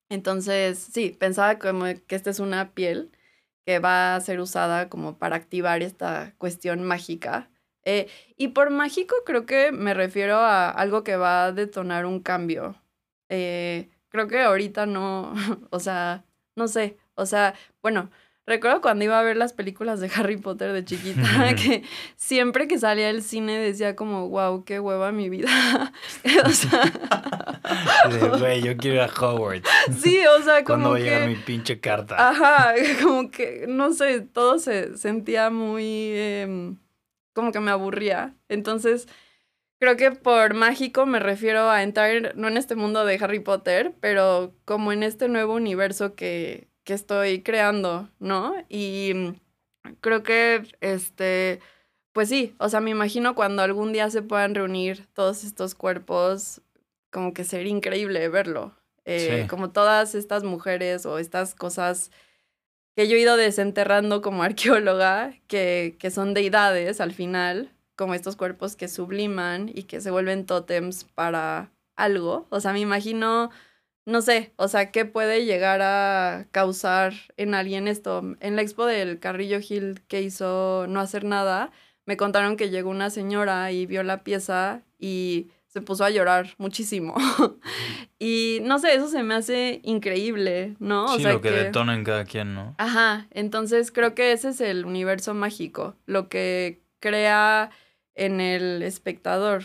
[0.09, 3.11] Entonces, sí, pensaba como que esta es una piel
[3.65, 7.49] que va a ser usada como para activar esta cuestión mágica.
[7.85, 12.21] Eh, y por mágico creo que me refiero a algo que va a detonar un
[12.21, 12.77] cambio.
[13.29, 15.33] Eh, creo que ahorita no,
[15.71, 18.11] o sea, no sé, o sea, bueno,
[18.47, 21.83] recuerdo cuando iba a ver las películas de Harry Potter de chiquita, que
[22.17, 25.93] siempre que salía del cine decía como, wow, qué hueva mi vida.
[26.45, 26.93] o sea,
[28.39, 29.69] Güey, yo quiero ir a Hogwarts.
[30.01, 32.29] sí, o sea, ¿Cuándo como va a llegar mi pinche carta?
[32.31, 36.77] Ajá, como que, no sé, todo se sentía muy, em,
[37.33, 38.35] como que me aburría.
[38.49, 39.09] Entonces,
[39.79, 43.95] creo que por mágico me refiero a entrar, no en este mundo de Harry Potter,
[44.01, 48.55] pero como en este nuevo universo que, que estoy creando, ¿no?
[48.69, 49.35] Y mm,
[50.01, 51.61] creo que, este,
[52.13, 56.61] pues sí, o sea, me imagino cuando algún día se puedan reunir todos estos cuerpos,
[57.11, 58.75] como que sería increíble verlo.
[59.05, 59.49] Eh, Sí.
[59.49, 62.11] Como todas estas mujeres o estas cosas
[62.97, 68.37] que yo he ido desenterrando como arqueóloga, que, que son deidades al final, como estos
[68.37, 72.47] cuerpos que subliman y que se vuelven tótems para algo.
[72.51, 73.51] O sea, me imagino,
[74.07, 78.23] no sé, o sea, qué puede llegar a causar en alguien esto.
[78.41, 81.71] En la expo del Carrillo Hill que hizo No hacer nada,
[82.07, 86.55] me contaron que llegó una señora y vio la pieza y se puso a llorar
[86.59, 87.15] muchísimo.
[88.19, 91.07] y no sé, eso se me hace increíble, ¿no?
[91.07, 92.75] O sí, sea lo que, detona en cada quien, ¿no?
[92.77, 97.71] Ajá, entonces creo que ese es el universo mágico, lo que crea
[98.15, 99.65] en el espectador.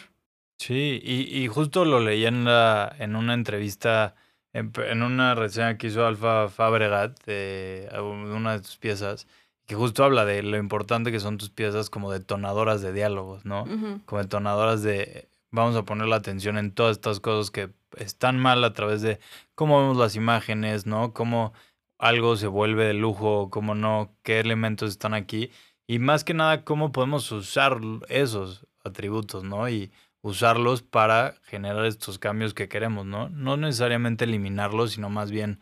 [0.57, 4.15] Sí, y, y justo lo leí en, la, en una entrevista,
[4.53, 9.27] en, en una reseña que hizo Alfa Fabregat de una de tus piezas,
[9.65, 13.63] que justo habla de lo importante que son tus piezas como detonadoras de diálogos, ¿no?
[13.63, 18.39] Ujú, Como detonadoras de, vamos a poner la atención en todas estas cosas que están
[18.39, 19.19] mal a través de
[19.55, 21.13] cómo vemos las imágenes, ¿no?
[21.13, 21.53] Cómo
[21.97, 25.51] algo se vuelve de lujo, cómo no, qué elementos están aquí.
[25.87, 27.79] Y más que nada, cómo podemos usar
[28.09, 29.69] esos atributos, ¿no?
[29.69, 33.29] Y usarlos para generar estos cambios que queremos, ¿no?
[33.29, 35.59] No necesariamente eliminarlos, sino más bien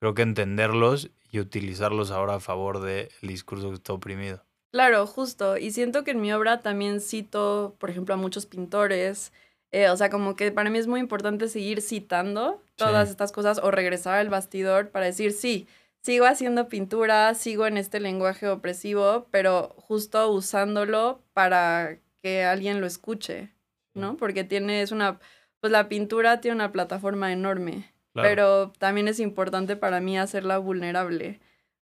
[0.00, 4.45] creo que entenderlos y utilizarlos ahora a favor del discurso que está oprimido.
[4.76, 5.56] Claro, justo.
[5.56, 9.32] Y siento que en mi obra también cito, por ejemplo, a muchos pintores.
[9.72, 13.12] eh, o sea, como que para mí es muy importante seguir citando todas Sí.
[13.12, 15.66] estas cosas o regresar al bastidor para decir, sí,
[16.02, 22.86] sigo haciendo pintura, sigo en este lenguaje opresivo, pero justo usándolo para que alguien lo
[22.86, 23.50] escuche,
[23.94, 24.16] ¿no?
[24.16, 25.18] Porque tiene, es una,
[25.60, 27.92] pues la pintura tiene una plataforma enorme.
[28.14, 28.28] Claro.
[28.28, 31.40] Pero también es importante para mí hacerla vulnerable,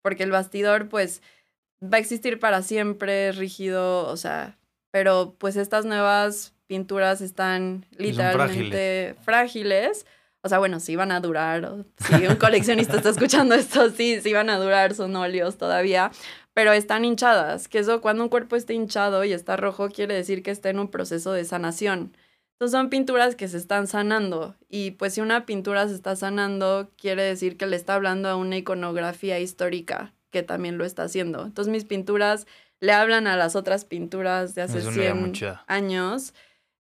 [0.03, 1.21] porque el bastidor pues
[1.83, 4.57] va a existir para siempre, rígido, o sea,
[4.91, 10.05] pero pues estas nuevas pinturas están literalmente frágiles.
[10.41, 14.31] O sea, bueno, sí van a durar, si un coleccionista está escuchando esto, sí, sí
[14.31, 16.11] van a durar, son óleos todavía,
[16.53, 20.41] pero están hinchadas, que eso cuando un cuerpo está hinchado y está rojo quiere decir
[20.41, 22.15] que está en un proceso de sanación.
[22.53, 26.91] Entonces son pinturas que se están sanando y pues si una pintura se está sanando
[26.97, 31.43] quiere decir que le está hablando a una iconografía histórica que también lo está haciendo.
[31.45, 32.47] Entonces mis pinturas
[32.79, 35.63] le hablan a las otras pinturas de hace Es una idea muy 100 chida.
[35.67, 36.33] años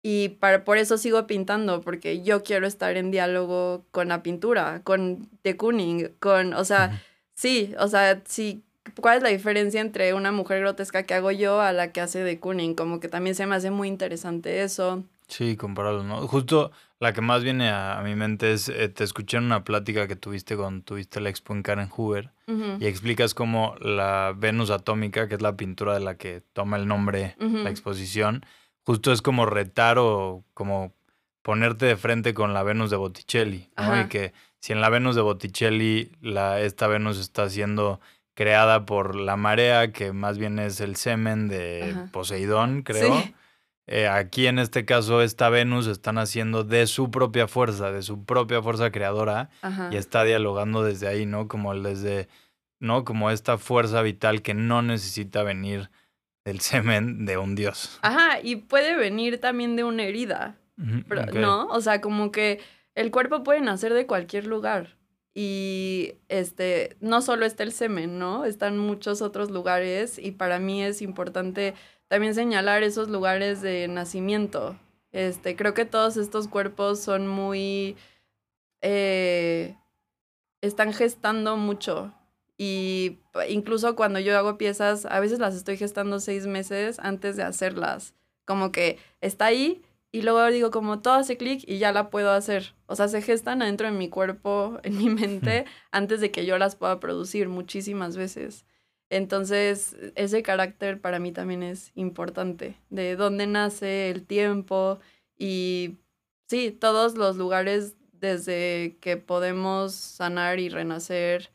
[0.01, 4.81] y para, por eso sigo pintando porque yo quiero estar en diálogo con la pintura,
[4.83, 6.97] con de Kooning, con, o sea, Ujú.
[7.33, 8.63] sí, o sea, sí,
[9.01, 12.19] ¿cuál es la diferencia entre una mujer grotesca que hago yo a la que hace
[12.23, 12.75] de Kooning?
[12.75, 15.03] Como que también se me hace muy interesante eso.
[15.29, 16.27] Sí, compararlo, ¿no?
[16.27, 19.63] Justo la que más viene a, a mi mente es, eh, te escuché en una
[19.63, 22.31] plática que tuviste cuando tuviste la expo en Karen Hoover
[22.79, 26.87] y explicas cómo la Venus atómica, que es la pintura de la que toma el
[26.87, 28.43] nombre la exposición,
[28.83, 30.93] justo es como retar o como
[31.43, 33.83] ponerte de frente con la Venus de Botticelli, ¿no?
[33.83, 34.01] Ajá.
[34.01, 38.01] Y que si en la Venus de Botticelli la, esta Venus está siendo
[38.33, 42.09] creada por la marea, que más bien es el semen de Ajá.
[42.11, 43.13] Poseidón, creo.
[43.21, 43.35] Sí.
[43.91, 48.23] Eh, aquí en este caso, esta Venus están haciendo de su propia fuerza, de su
[48.23, 49.89] propia fuerza creadora, Ajá.
[49.91, 51.47] y está dialogando desde ahí, ¿no?
[51.47, 52.27] Como desde,
[52.79, 53.03] ¿no?
[53.03, 55.89] Como esta fuerza vital que no necesita venir
[56.45, 57.97] del semen de un dios.
[58.03, 60.55] Ajá, y puede venir también de una herida,
[61.07, 61.33] pero-.
[61.33, 61.65] ¿no?
[61.69, 62.61] O sea, como que
[62.93, 64.97] el cuerpo puede nacer de cualquier lugar.
[65.33, 68.45] Y este, no solo está el semen, ¿no?
[68.45, 71.73] Están muchos otros lugares y para mí es importante
[72.09, 74.77] también señalar esos lugares de nacimiento.
[75.11, 77.95] Este, creo que todos estos cuerpos son muy
[78.81, 79.75] eh,
[80.61, 82.13] están gestando mucho.
[82.57, 87.43] Y incluso cuando yo hago piezas, a veces las estoy gestando seis meses antes de
[87.43, 88.13] hacerlas.
[88.45, 89.81] Como que está ahí
[90.11, 92.73] y luego digo como todo hace clic y ya la puedo hacer.
[92.87, 96.57] O sea, se gestan adentro de mi cuerpo, en mi mente, antes de que yo
[96.57, 98.65] las pueda producir muchísimas veces.
[99.09, 104.99] Entonces, ese carácter para mí también es importante, de dónde nace el tiempo
[105.37, 105.97] y
[106.47, 111.51] sí, todos los lugares desde que podemos sanar y renacer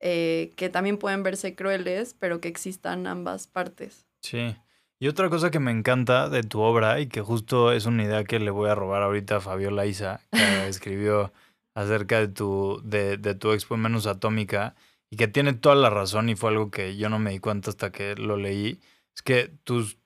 [0.00, 4.06] eh, que también pueden verse crueles, pero que existan ambas partes.
[4.20, 4.56] Sí.
[4.98, 8.24] Y otra cosa que me encanta de tu obra y que justo es una idea
[8.24, 10.38] que le voy a robar ahorita a Fabiola Isa, que
[10.68, 11.32] escribió
[11.74, 14.74] acerca de tu, de, de tu expo en Menos Atómica
[15.10, 17.70] y que tiene toda la razón y fue algo que yo no me di cuenta
[17.70, 18.80] hasta que lo leí,
[19.14, 19.98] es que tus,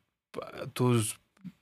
[0.72, 1.20] tus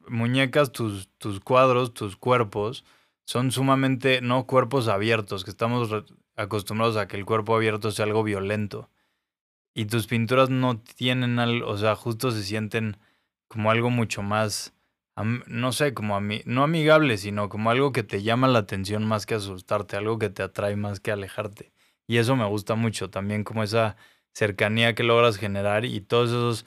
[0.09, 2.84] muñecas, tus, tus cuadros, tus cuerpos
[3.24, 5.91] son sumamente, no cuerpos abiertos, que estamos
[6.36, 8.91] acostumbrados a que el cuerpo abierto sea algo violento.
[9.74, 12.97] Y tus pinturas no tienen algo, o sea, justo se sienten
[13.47, 14.74] como algo mucho más,
[15.47, 19.07] no sé, como a mí, no amigable, sino como algo que te llama la atención
[19.07, 21.72] más que asustarte, algo que te atrae más que alejarte.
[22.09, 23.97] Y eso me gusta mucho, también como esa
[24.33, 26.67] cercanía que logras generar y todos esos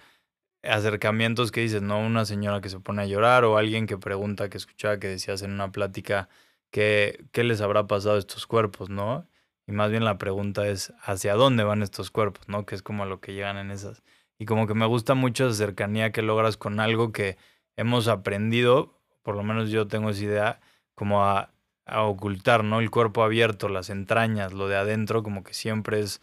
[0.64, 2.00] acercamientos que dices, ¿no?
[2.00, 5.42] Una señora que se pone a llorar o alguien que pregunta, que escuchaba que decías
[5.42, 6.30] en una plática
[6.72, 9.28] que qué les habrá pasado a estos cuerpos, ¿no?
[9.68, 12.66] Y más bien la pregunta es hacia dónde van estos cuerpos, ¿no?
[12.66, 14.04] Que es como a lo que llegan en esas.
[14.40, 17.38] Y como que me gusta mucho esa cercanía que logras con algo que
[17.78, 20.62] hemos aprendido, por lo menos yo tengo esa idea,
[20.96, 21.52] como a,
[21.92, 22.80] a ocultar, ¿no?
[22.80, 26.22] El cuerpo abierto, las entrañas, lo de adentro, como que siempre es,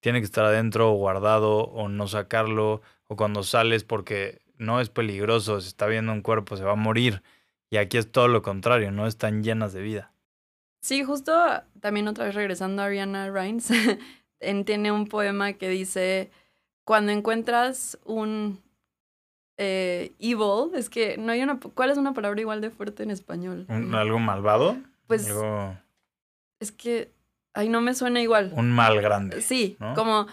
[0.00, 4.88] tiene que estar adentro o guardado o no sacarlo, o cuando sales porque no es
[4.90, 7.22] peligroso, se está viendo un cuerpo, se va a morir.
[7.70, 9.06] Y aquí es todo lo contrario, ¿no?
[9.06, 10.12] Están llenas de vida.
[10.80, 11.32] Sí, justo
[11.80, 13.70] también otra vez regresando a Ariana Rines,
[14.40, 16.30] en- tiene un poema que dice,
[16.84, 18.60] cuando encuentras un
[19.58, 23.10] eh, evil, es que no hay una, ¿cuál es una palabra igual de fuerte en
[23.10, 23.64] español?
[23.68, 24.76] Un- ¿Algo malvado?
[25.06, 25.76] Pues Algo-
[26.60, 27.12] es que,
[27.54, 28.52] ay, no me suena igual.
[28.54, 29.40] un mal grande.
[29.42, 29.94] Sí, ¿no?
[29.94, 30.26] como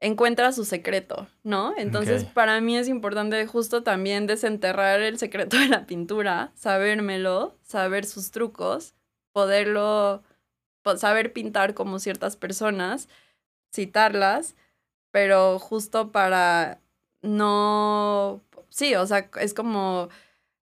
[0.00, 1.74] encuentra su secreto, ¿no?
[1.76, 8.04] Entonces, para mí es importante justo también desenterrar el secreto de la pintura, sabérmelo, saber
[8.04, 8.94] sus trucos,
[9.32, 10.22] poderlo,
[10.82, 13.08] po- saber pintar como ciertas personas,
[13.74, 14.54] citarlas,
[15.10, 16.80] pero justo para
[17.22, 20.08] no, sí, o sea, es como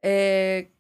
[0.03, 0.73] eh,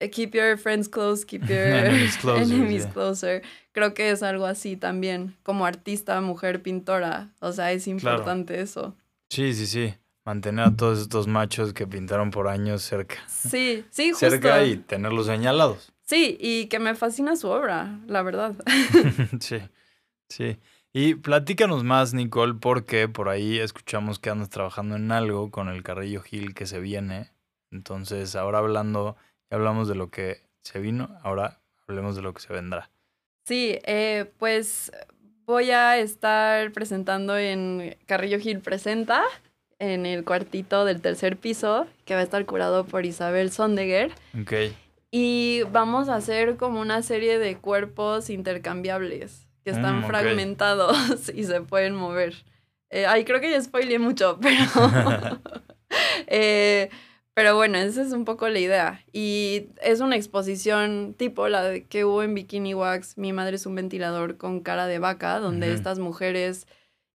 [0.00, 2.90] keep your friends close, keep your Enemies closer, enemies sí.
[2.92, 3.42] closer.
[3.72, 7.30] Creo que es algo así también, como artista, mujer, pintora.
[7.40, 8.94] O sea, es importante eso.
[9.30, 9.94] Sí, sí, sí.
[10.24, 13.16] Mantener a todos estos machos que pintaron por años cerca.
[13.28, 14.30] Sí, sí, justo.
[14.30, 15.92] Cerca y tenerlos señalados.
[16.02, 18.54] Sí, y que me fascina su obra, la verdad.
[19.40, 19.58] sí,
[20.28, 20.58] sí.
[20.92, 25.82] Y platícanos más, Nicole, porque por ahí escuchamos que andas trabajando en algo con el
[25.82, 27.30] Carrillo Gil que se viene.
[27.70, 29.16] Entonces, ahora hablando,
[29.50, 32.90] ya hablamos de lo que se vino, ahora hablemos de lo que se vendrá.
[33.44, 34.92] Sí, eh, pues
[35.46, 39.22] voy a estar presentando en Carrillo Gil Presenta,
[39.78, 44.10] en el cuartito del tercer piso, que va a estar curado por Isabel Sondeguer.
[44.40, 44.52] Ok.
[45.10, 50.10] Y vamos a hacer como una serie de cuerpos intercambiables que están Mm, ok.
[50.10, 50.96] fragmentados
[51.34, 52.34] y se pueden mover.
[52.90, 54.58] Eh, ay, creo que ya spoileé mucho, pero.
[56.26, 56.90] Eh,
[57.38, 59.04] pero bueno, esa es un poco la idea.
[59.12, 63.64] Y es una exposición tipo la de que hubo en Bikini Wax, Mi madre es
[63.64, 66.66] un ventilador con cara de vaca, donde estas mujeres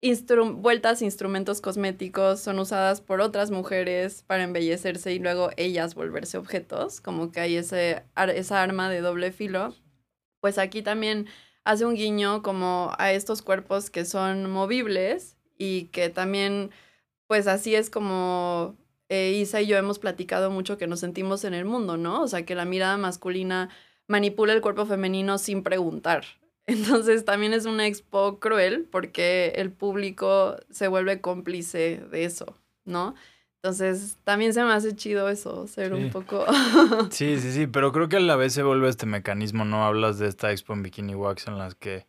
[0.00, 6.38] instru- vueltas instrumentos cosméticos son usadas por otras mujeres para embellecerse y luego ellas volverse
[6.38, 9.74] objetos, como que hay ese, ar- esa arma de doble filo.
[10.40, 11.26] Pues aquí también
[11.64, 16.70] hace un guiño como a estos cuerpos que son movibles y que también,
[17.26, 18.76] pues así es como
[19.12, 22.22] eh, Isa y yo hemos platicado mucho que nos sentimos en el mundo, ¿no?
[22.22, 23.68] O sea, que la mirada masculina
[24.08, 26.24] manipula el cuerpo femenino sin preguntar.
[26.66, 33.14] Entonces también es una expo cruel porque el público se vuelve cómplice de eso, ¿no?
[33.62, 36.02] Entonces también se me hace chido eso, ser Sí.
[36.02, 36.44] un poco...
[37.10, 39.84] Sí, sí, sí, pero creo que a la vez se vuelve este mecanismo, ¿no?
[39.84, 42.06] Hablas de esta expo en Bikini Wax en las que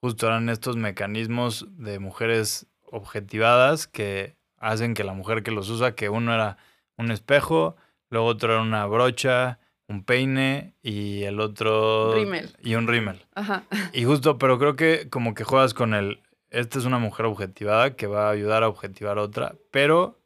[0.00, 5.94] justo eran estos mecanismos de mujeres objetivadas que hacen que la mujer que los usa,
[5.94, 6.56] que uno era
[6.96, 7.76] un espejo,
[8.08, 9.58] luego otro era una brocha,
[9.88, 12.12] un peine y el otro...
[12.62, 13.26] Y un rímel.
[13.34, 13.64] Ajá.
[13.92, 17.96] Y justo, pero creo que como que juegas con el, esta es una mujer objetivada
[17.96, 20.18] que va a ayudar a objetivar a otra, pero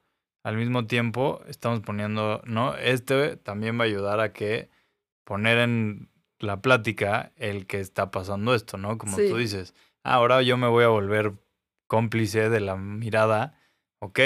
[0.44, 2.76] al mismo tiempo estamos poniendo, ¿no?
[2.76, 4.68] Este también va a ayudar a que
[5.24, 6.08] poner en
[6.38, 8.98] la plática el que está pasando esto, ¿no?
[8.98, 9.28] Como Sí.
[9.28, 9.74] tú dices,
[10.04, 11.32] "Ah, ahora yo me voy a volver
[11.88, 13.58] cómplice de la mirada,
[14.06, 14.20] ok,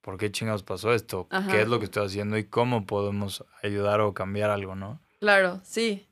[0.00, 1.26] ¿por qué chingados pasó esto?
[1.30, 1.50] Ajá.
[1.50, 5.00] ¿Qué es lo que estoy haciendo y cómo podemos ayudar o cambiar algo, ¿no?
[5.20, 6.06] Claro, sí.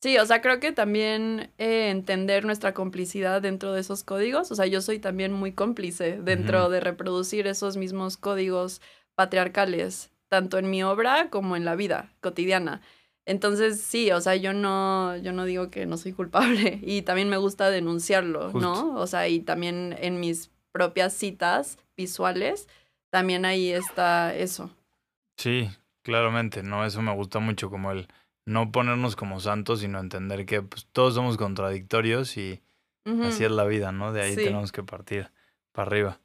[0.00, 4.54] Sí, o sea, creo que también eh, entender nuestra complicidad dentro de esos códigos, o
[4.54, 8.82] sea, yo soy también muy cómplice dentro de reproducir esos mismos códigos
[9.14, 12.82] patriarcales, tanto en mi obra como en la vida cotidiana.
[13.24, 17.30] Entonces, sí, o sea, yo no, yo no digo que no soy culpable y también
[17.30, 18.60] me gusta denunciarlo, Justo.
[18.60, 18.94] ¿no?
[18.96, 22.68] O sea, y también en mis propias citas visuales,
[23.10, 24.70] también ahí está eso.
[25.36, 25.70] Sí,
[26.02, 26.84] claramente, ¿no?
[26.84, 28.08] Eso me gusta mucho, como el
[28.46, 32.62] no ponernos como santos, sino entender que pues, todos somos contradictorios y
[33.22, 34.12] así es la vida, ¿no?
[34.12, 34.42] De ahí Sí.
[34.44, 35.30] tenemos que partir
[35.72, 36.20] para arriba.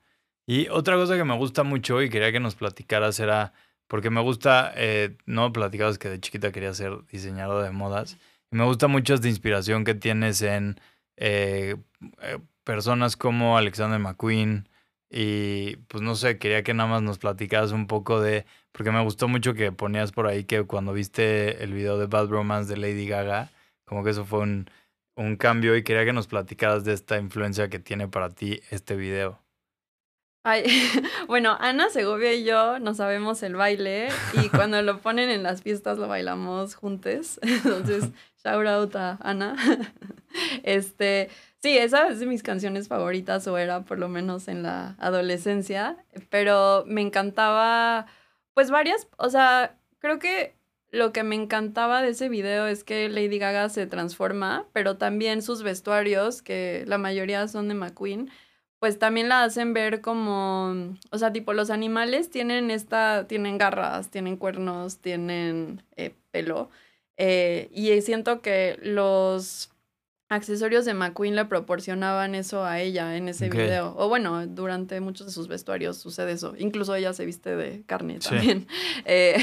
[0.46, 3.54] Y otra cosa que me gusta mucho y quería que nos platicaras era,
[3.88, 8.18] porque me gusta, eh, no platicabas que de chiquita quería ser diseñador de modas,
[8.52, 10.80] y me gusta mucho esta inspiración que tienes en
[11.18, 11.76] eh,
[12.22, 14.68] eh, personas como Alexander McQueen
[15.10, 19.04] y pues no sé, quería que nada más nos platicaras un poco de, porque me
[19.04, 22.78] gustó mucho que ponías por ahí que cuando viste el video de Bad Romance de
[22.78, 23.50] Lady Gaga,
[23.86, 24.70] como que eso fue un,
[25.16, 28.96] un cambio y quería que nos platicaras de esta influencia que tiene para ti este
[28.96, 29.42] video.
[30.44, 30.64] Ay,
[31.28, 35.62] bueno, Ana Segovia y yo no sabemos el baile y cuando lo ponen en las
[35.62, 37.40] fiestas lo bailamos juntos.
[37.44, 38.12] Entonces,
[38.44, 39.56] shout out a Ana.
[40.62, 44.96] Este, sí, esa es de mis canciones favoritas o era por lo menos en la
[45.00, 45.98] adolescencia,
[46.30, 48.06] pero me encantaba,
[48.54, 50.54] pues varias, o sea, creo que
[50.92, 55.42] lo que me encantaba de ese video es que Lady Gaga se transforma, pero también
[55.42, 58.30] sus vestuarios, que la mayoría son de McQueen,
[58.80, 64.10] pues también la hacen ver como, o sea, tipo los animales tienen esta, tienen garras,
[64.10, 66.70] tienen cuernos, tienen eh, pelo,
[67.20, 69.70] eh, y siento que los
[70.32, 73.96] accesorios de McQueen le proporcionaban eso a ella en ese video.
[73.98, 76.54] O bueno, durante muchos de sus vestuarios sucede eso.
[76.58, 78.30] Incluso ella se viste de carne Sí.
[78.30, 78.68] también.
[79.06, 79.36] Eh,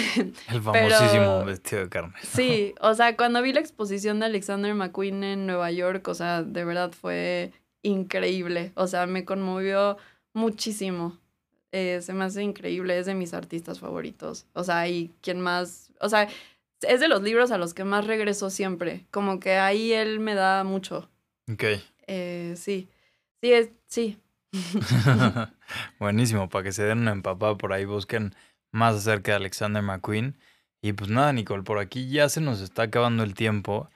[0.49, 1.11] El famosísimo
[1.41, 2.15] Pero- vestido de carne.
[2.23, 6.43] Sí, o sea, cuando vi la exposición de Alexander McQueen en Nueva York, o sea,
[6.45, 7.53] de verdad fue
[7.83, 8.71] increíble.
[8.77, 9.97] O sea, me conmovió
[10.35, 11.19] muchísimo.
[11.73, 14.47] Eh, se me hace increíble, es de mis artistas favoritos.
[14.53, 16.29] O sea, y quien más, o sea,
[16.83, 19.07] es de los libros a los que más regreso siempre.
[19.11, 21.09] Como que ahí él me da mucho.
[21.51, 21.65] Ok.
[22.07, 22.89] Eh, sí,
[23.41, 24.19] sí, es, sí.
[25.99, 28.35] Buenísimo, para que se den una empapada por ahí, busquen
[28.73, 30.37] más acerca de Alexander McQueen.
[30.83, 33.89] Y pues nada, Nicole, por aquí ya se nos está acabando el tiempo.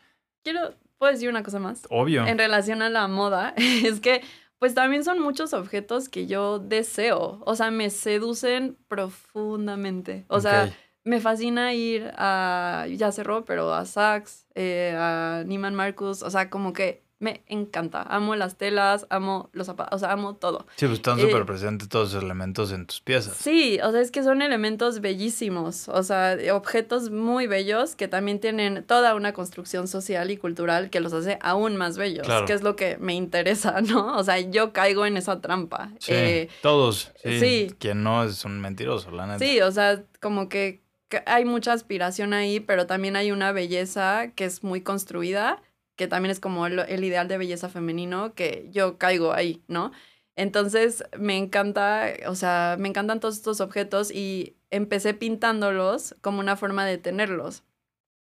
[0.43, 1.83] Quiero, ¿puedo decir una cosa más?
[1.91, 2.27] Obvio.
[2.27, 4.23] en relación a la moda es que
[4.59, 10.25] pues también son muchos objetos que yo deseo, o sea, me seducen profundamente.
[10.29, 10.73] O sea, Ok.
[11.05, 16.51] Me fascina ir a, ya cerró, pero a Saks, eh, a Neiman Marcus, o sea,
[16.51, 18.01] como que me encanta.
[18.03, 20.67] Amo las telas, amo los zapatos, o sea, amo todo.
[20.77, 23.37] Sí, pues están eh, súper presentes todos esos elementos en tus piezas.
[23.37, 28.41] Sí, o sea, es que son elementos bellísimos, o sea, objetos muy bellos que también
[28.41, 32.47] tienen toda una construcción social y cultural que los hace aún más bellos, Claro.
[32.47, 34.17] que es lo que me interesa, ¿no?
[34.17, 35.91] O sea, yo caigo en esa trampa.
[35.99, 37.13] Sí, Eh, todos.
[37.23, 37.39] Sí.
[37.39, 37.75] sí.
[37.79, 39.39] Quien no es un mentiroso, la neta.
[39.41, 40.81] sí, o sea, como que
[41.27, 45.63] hay mucha aspiración ahí, pero también hay una belleza que es muy construida,
[45.97, 49.93] que también es como el, el ideal de belleza femenino, que yo caigo ahí, ¿no?
[50.37, 56.57] Entonces me encanta, o sea, me encantan todos estos objetos y empecé pintándolos como una
[56.57, 57.63] forma de tenerlos.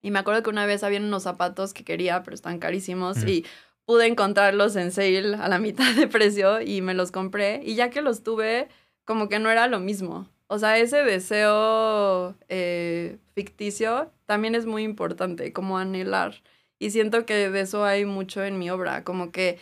[0.02, 3.28] Y me acuerdo que una vez habían unos zapatos que quería, pero están carísimos Ujú.
[3.28, 3.46] y
[3.84, 7.60] pude encontrarlos en sale a la mitad de precio y me los compré.
[7.64, 8.68] Y ya que los tuve,
[9.04, 10.28] como que no era lo mismo.
[10.48, 16.34] O sea, ese deseo eh, ficticio también es muy importante, como anhelar.
[16.78, 19.58] Y siento que de eso hay mucho en mi obra, como que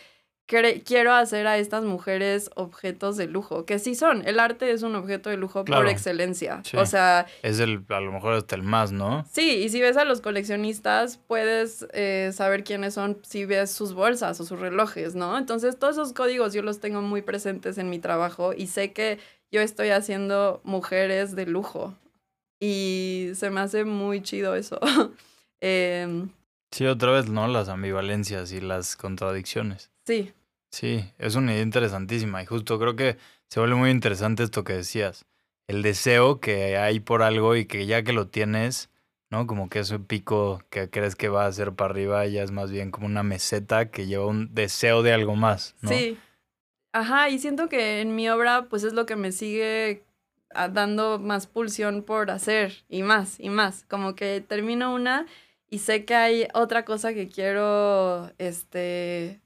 [0.47, 4.27] quiero hacer a estas mujeres objetos de lujo, que sí son.
[4.27, 5.81] El arte es un objeto de lujo Claro.
[5.81, 6.61] por excelencia.
[6.63, 6.77] Sí.
[6.77, 9.25] O sea, Es el, a lo mejor hasta el más, ¿no?
[9.31, 13.93] Sí, y si ves a los coleccionistas, puedes eh, saber quiénes son si ves sus
[13.95, 15.35] bolsas o sus relojes, ¿no?
[15.37, 19.17] Entonces, todos esos códigos yo los tengo muy presentes en mi trabajo y sé que
[19.55, 21.95] yo estoy haciendo mujeres de lujo.
[22.59, 24.79] Y se me hace muy chido eso.
[25.61, 26.29] Em,
[26.71, 27.47] Sí, otra vez, ¿no?
[27.47, 29.89] Las ambivalencias y las contradicciones.
[30.05, 30.33] sí,
[30.71, 33.15] Sí, es una idea interesantísima y justo creo que
[33.47, 35.25] se vuelve muy interesante esto que decías.
[35.69, 38.89] El deseo que hay por algo y que ya que lo tienes,
[39.31, 39.47] ¿no?
[39.47, 42.71] Como que ese pico que crees que va a ser para arriba ya es más
[42.71, 45.91] bien como una meseta que lleva un deseo de algo más, ¿no?
[45.91, 46.17] sí.
[46.95, 50.05] Ajá, y siento que en mi obra, pues es lo que me sigue
[50.53, 53.83] ah, dando más pulsión por hacer y más y más.
[53.89, 55.25] Como que termino una
[55.69, 59.41] y sé que hay otra cosa que quiero, este,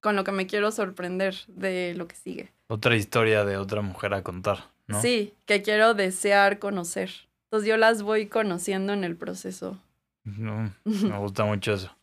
[0.00, 2.52] con lo que me quiero sorprender de lo que sigue.
[2.66, 5.00] Otra historia de otra mujer a contar, ¿no?
[5.00, 7.12] Sí, que quiero desear conocer.
[7.44, 9.78] Entonces yo las voy conociendo en el proceso.
[10.24, 11.96] No, me gusta mucho eso.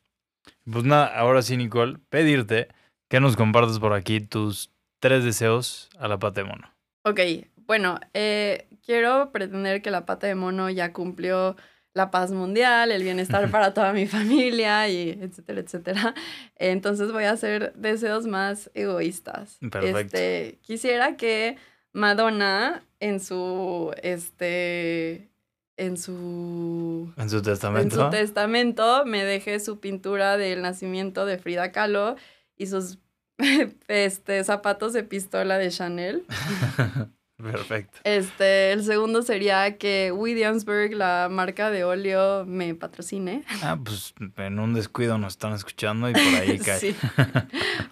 [0.63, 2.69] Pues nada, ahora sí, Nicole, pedirte
[3.09, 4.71] que nos compartas por aquí tus
[5.05, 6.73] tres deseos a la pata de mono.
[7.03, 7.19] Ok,
[7.67, 11.55] bueno, eh, quiero pretender que la pata de mono ya cumplió
[11.93, 16.15] la paz mundial, el bienestar para toda mi familia y etcétera, etcétera.
[16.55, 19.59] Entonces voy a hacer deseos más egoístas.
[19.59, 20.17] Perfecto.
[20.17, 21.57] Este, quisiera que
[21.93, 25.29] Madonna en su este
[25.77, 28.05] en su En su en testamento.
[28.05, 32.15] su testamento me deje su pintura del nacimiento de Frida Kahlo
[32.57, 32.97] y sus
[33.87, 36.25] este, zapatos de pistola de Chanel.
[37.37, 37.99] Perfecto.
[38.05, 43.43] Este, el segundo sería que Williamsburg, la marca de óleo, me patrocine.
[43.61, 46.79] Ah, pues en un descuido nos están escuchando y por ahí cae.
[46.79, 46.95] Sí.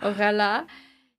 [0.02, 0.68] Ojalá.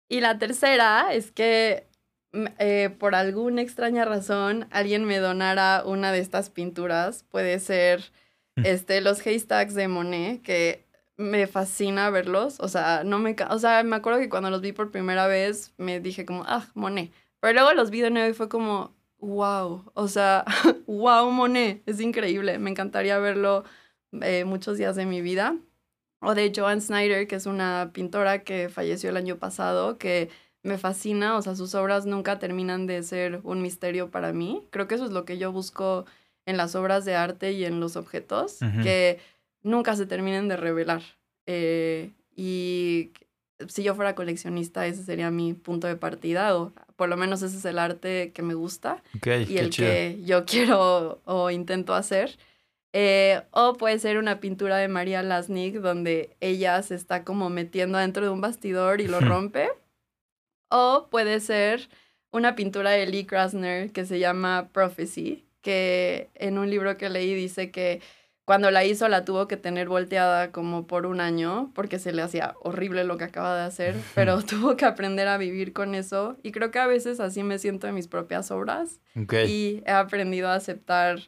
[0.08, 1.86] Y la tercera es que
[2.32, 7.24] mm, eh, por alguna extraña razón alguien me donara una de estas pinturas.
[7.24, 8.10] Puede ser
[8.56, 10.83] este, los haystacks de Monet, que
[11.16, 12.60] me fascina verlos.
[12.60, 15.72] O sea, no me, o sea, me acuerdo que cuando los vi por primera vez
[15.76, 17.12] me dije como, ah, Monet.
[17.40, 19.90] Pero luego los vi de nuevo y fue como, wow.
[19.94, 20.44] O sea,
[20.86, 21.82] wow, Monet.
[21.86, 22.58] Es increíble.
[22.58, 23.64] Me encantaría verlo
[24.22, 25.56] eh, muchos días de mi vida.
[26.20, 30.30] O de Joan Snyder, que es una pintora que falleció el año pasado, que
[30.62, 31.36] me fascina.
[31.36, 34.66] O sea, sus obras nunca terminan de ser un misterio para mí.
[34.70, 36.06] Creo que eso es lo que yo busco
[36.46, 39.18] en las obras de arte y en los objetos, que
[39.64, 41.02] nunca se terminen de revelar.
[41.46, 43.10] Eh, y
[43.68, 47.56] si yo fuera coleccionista, ese sería mi punto de partida, o por lo menos ese
[47.56, 49.88] es el arte que me gusta y el chido.
[49.88, 52.38] que yo quiero o intento hacer.
[52.92, 57.98] Eh, o puede ser una pintura de María Lasnik donde ella se está como metiendo
[57.98, 59.68] dentro de un bastidor y lo rompe.
[60.70, 61.88] o puede ser
[62.30, 67.32] una pintura de Lee Krasner que se llama Prophecy, que en un libro que leí
[67.34, 68.00] dice que
[68.44, 72.20] cuando la hizo la tuvo que tener volteada como por un año porque se le
[72.22, 76.36] hacía horrible lo que acaba de hacer, pero tuvo que aprender a vivir con eso
[76.42, 79.32] y creo que a veces así me siento en mis propias obras Ok.
[79.46, 81.20] y he aprendido a aceptar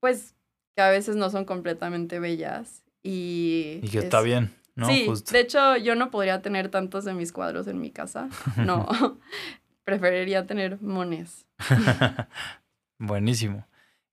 [0.00, 0.34] pues
[0.76, 3.80] que a veces no son completamente bellas y...
[3.82, 4.86] Y que está es- bien, ¿no?
[4.88, 5.32] sí, Justo.
[5.32, 8.86] de hecho yo no podría tener tantos de mis cuadros en mi casa, no,
[9.84, 11.46] preferiría tener mones.
[12.98, 13.66] Buenísimo.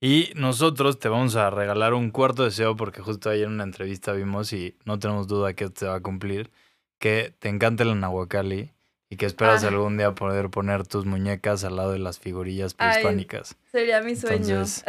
[0.06, 4.12] Y nosotros te vamos a regalar un cuarto deseo porque justo ayer en una entrevista
[4.12, 6.52] vimos y no tenemos duda que esto se va a cumplir,
[7.00, 8.72] que te encanta el Nahuacali
[9.10, 9.70] y que esperas Ah.
[9.70, 13.58] algún día poder poner tus muñecas al lado de las figurillas Ay, prehispánicas.
[13.72, 14.46] Sería mi sueño.
[14.46, 14.86] Entonces,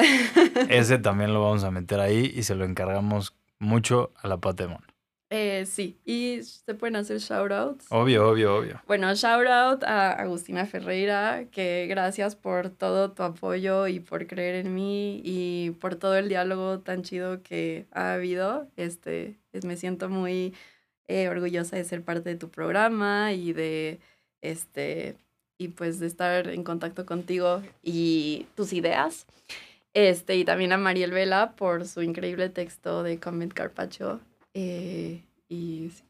[0.69, 4.85] Ese también lo vamos a meter ahí y se lo encargamos mucho a la Patemon.
[5.29, 7.87] Eh, sí, y se pueden hacer shoutouts.
[7.91, 8.81] Obvio, obvio, obvio.
[8.87, 14.55] Bueno, shout out a Agustina Ferreira, que gracias por todo tu apoyo y por creer
[14.65, 18.69] en mí y por todo el diálogo tan chido que ha habido.
[18.77, 20.55] Este, es- me siento muy
[21.09, 23.99] eh, orgullosa de ser parte de tu programa y de
[24.43, 25.17] este
[25.59, 29.27] y pues de estar en contacto contigo y tus ideas.
[29.95, 34.21] Este, y también a Mariel Vela por su increíble texto de Comment Carpaccio.
[34.59, 36.03] Eh, y sí,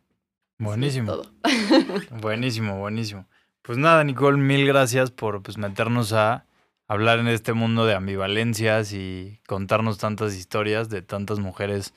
[0.61, 1.13] Buenísimo.
[1.13, 1.33] todo.
[2.21, 3.27] Buenísimo, buenísimo.
[3.63, 6.47] Pues nada, Nicole, mil gracias por pues, meternos a
[6.87, 11.93] hablar en este mundo de ambivalencias y contarnos tantas historias de tantas mujeres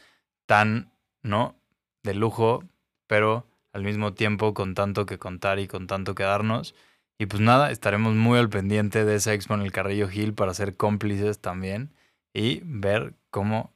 [0.47, 0.91] tan,
[1.21, 1.55] ¿no?
[2.01, 2.63] De lujo,
[3.05, 6.73] pero al mismo tiempo con tanto que contar y con tanto que darnos.
[7.19, 10.55] Y pues nada, estaremos muy al pendiente de esa expo en el Carrillo Gil para
[10.55, 11.93] ser cómplices también
[12.33, 13.71] y ver cómo,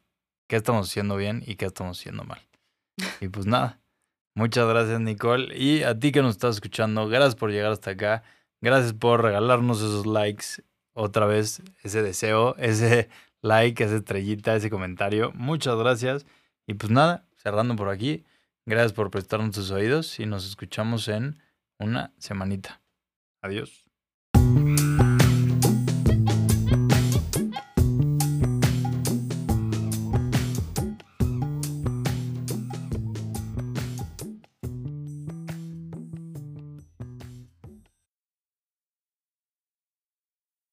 [0.47, 2.41] qué estamos haciendo bien y qué estamos haciendo mal.
[3.23, 3.79] Y pues nada,
[4.35, 5.55] Muchas gracias, Nicole.
[5.55, 8.23] Y a ti que nos estás escuchando, gracias por llegar hasta acá.
[8.61, 10.63] Gracias por regalarnos esos likes.
[10.93, 13.09] Otra vez, ese deseo, ese
[13.41, 15.31] like, esa estrellita, ese comentario.
[15.35, 16.25] Muchas gracias.
[16.65, 18.23] Y pues nada, cerrando por aquí.
[18.65, 21.39] Gracias por prestarnos tus oídos y nos escuchamos en
[21.77, 22.81] una semanita.
[23.41, 23.82] Adiós.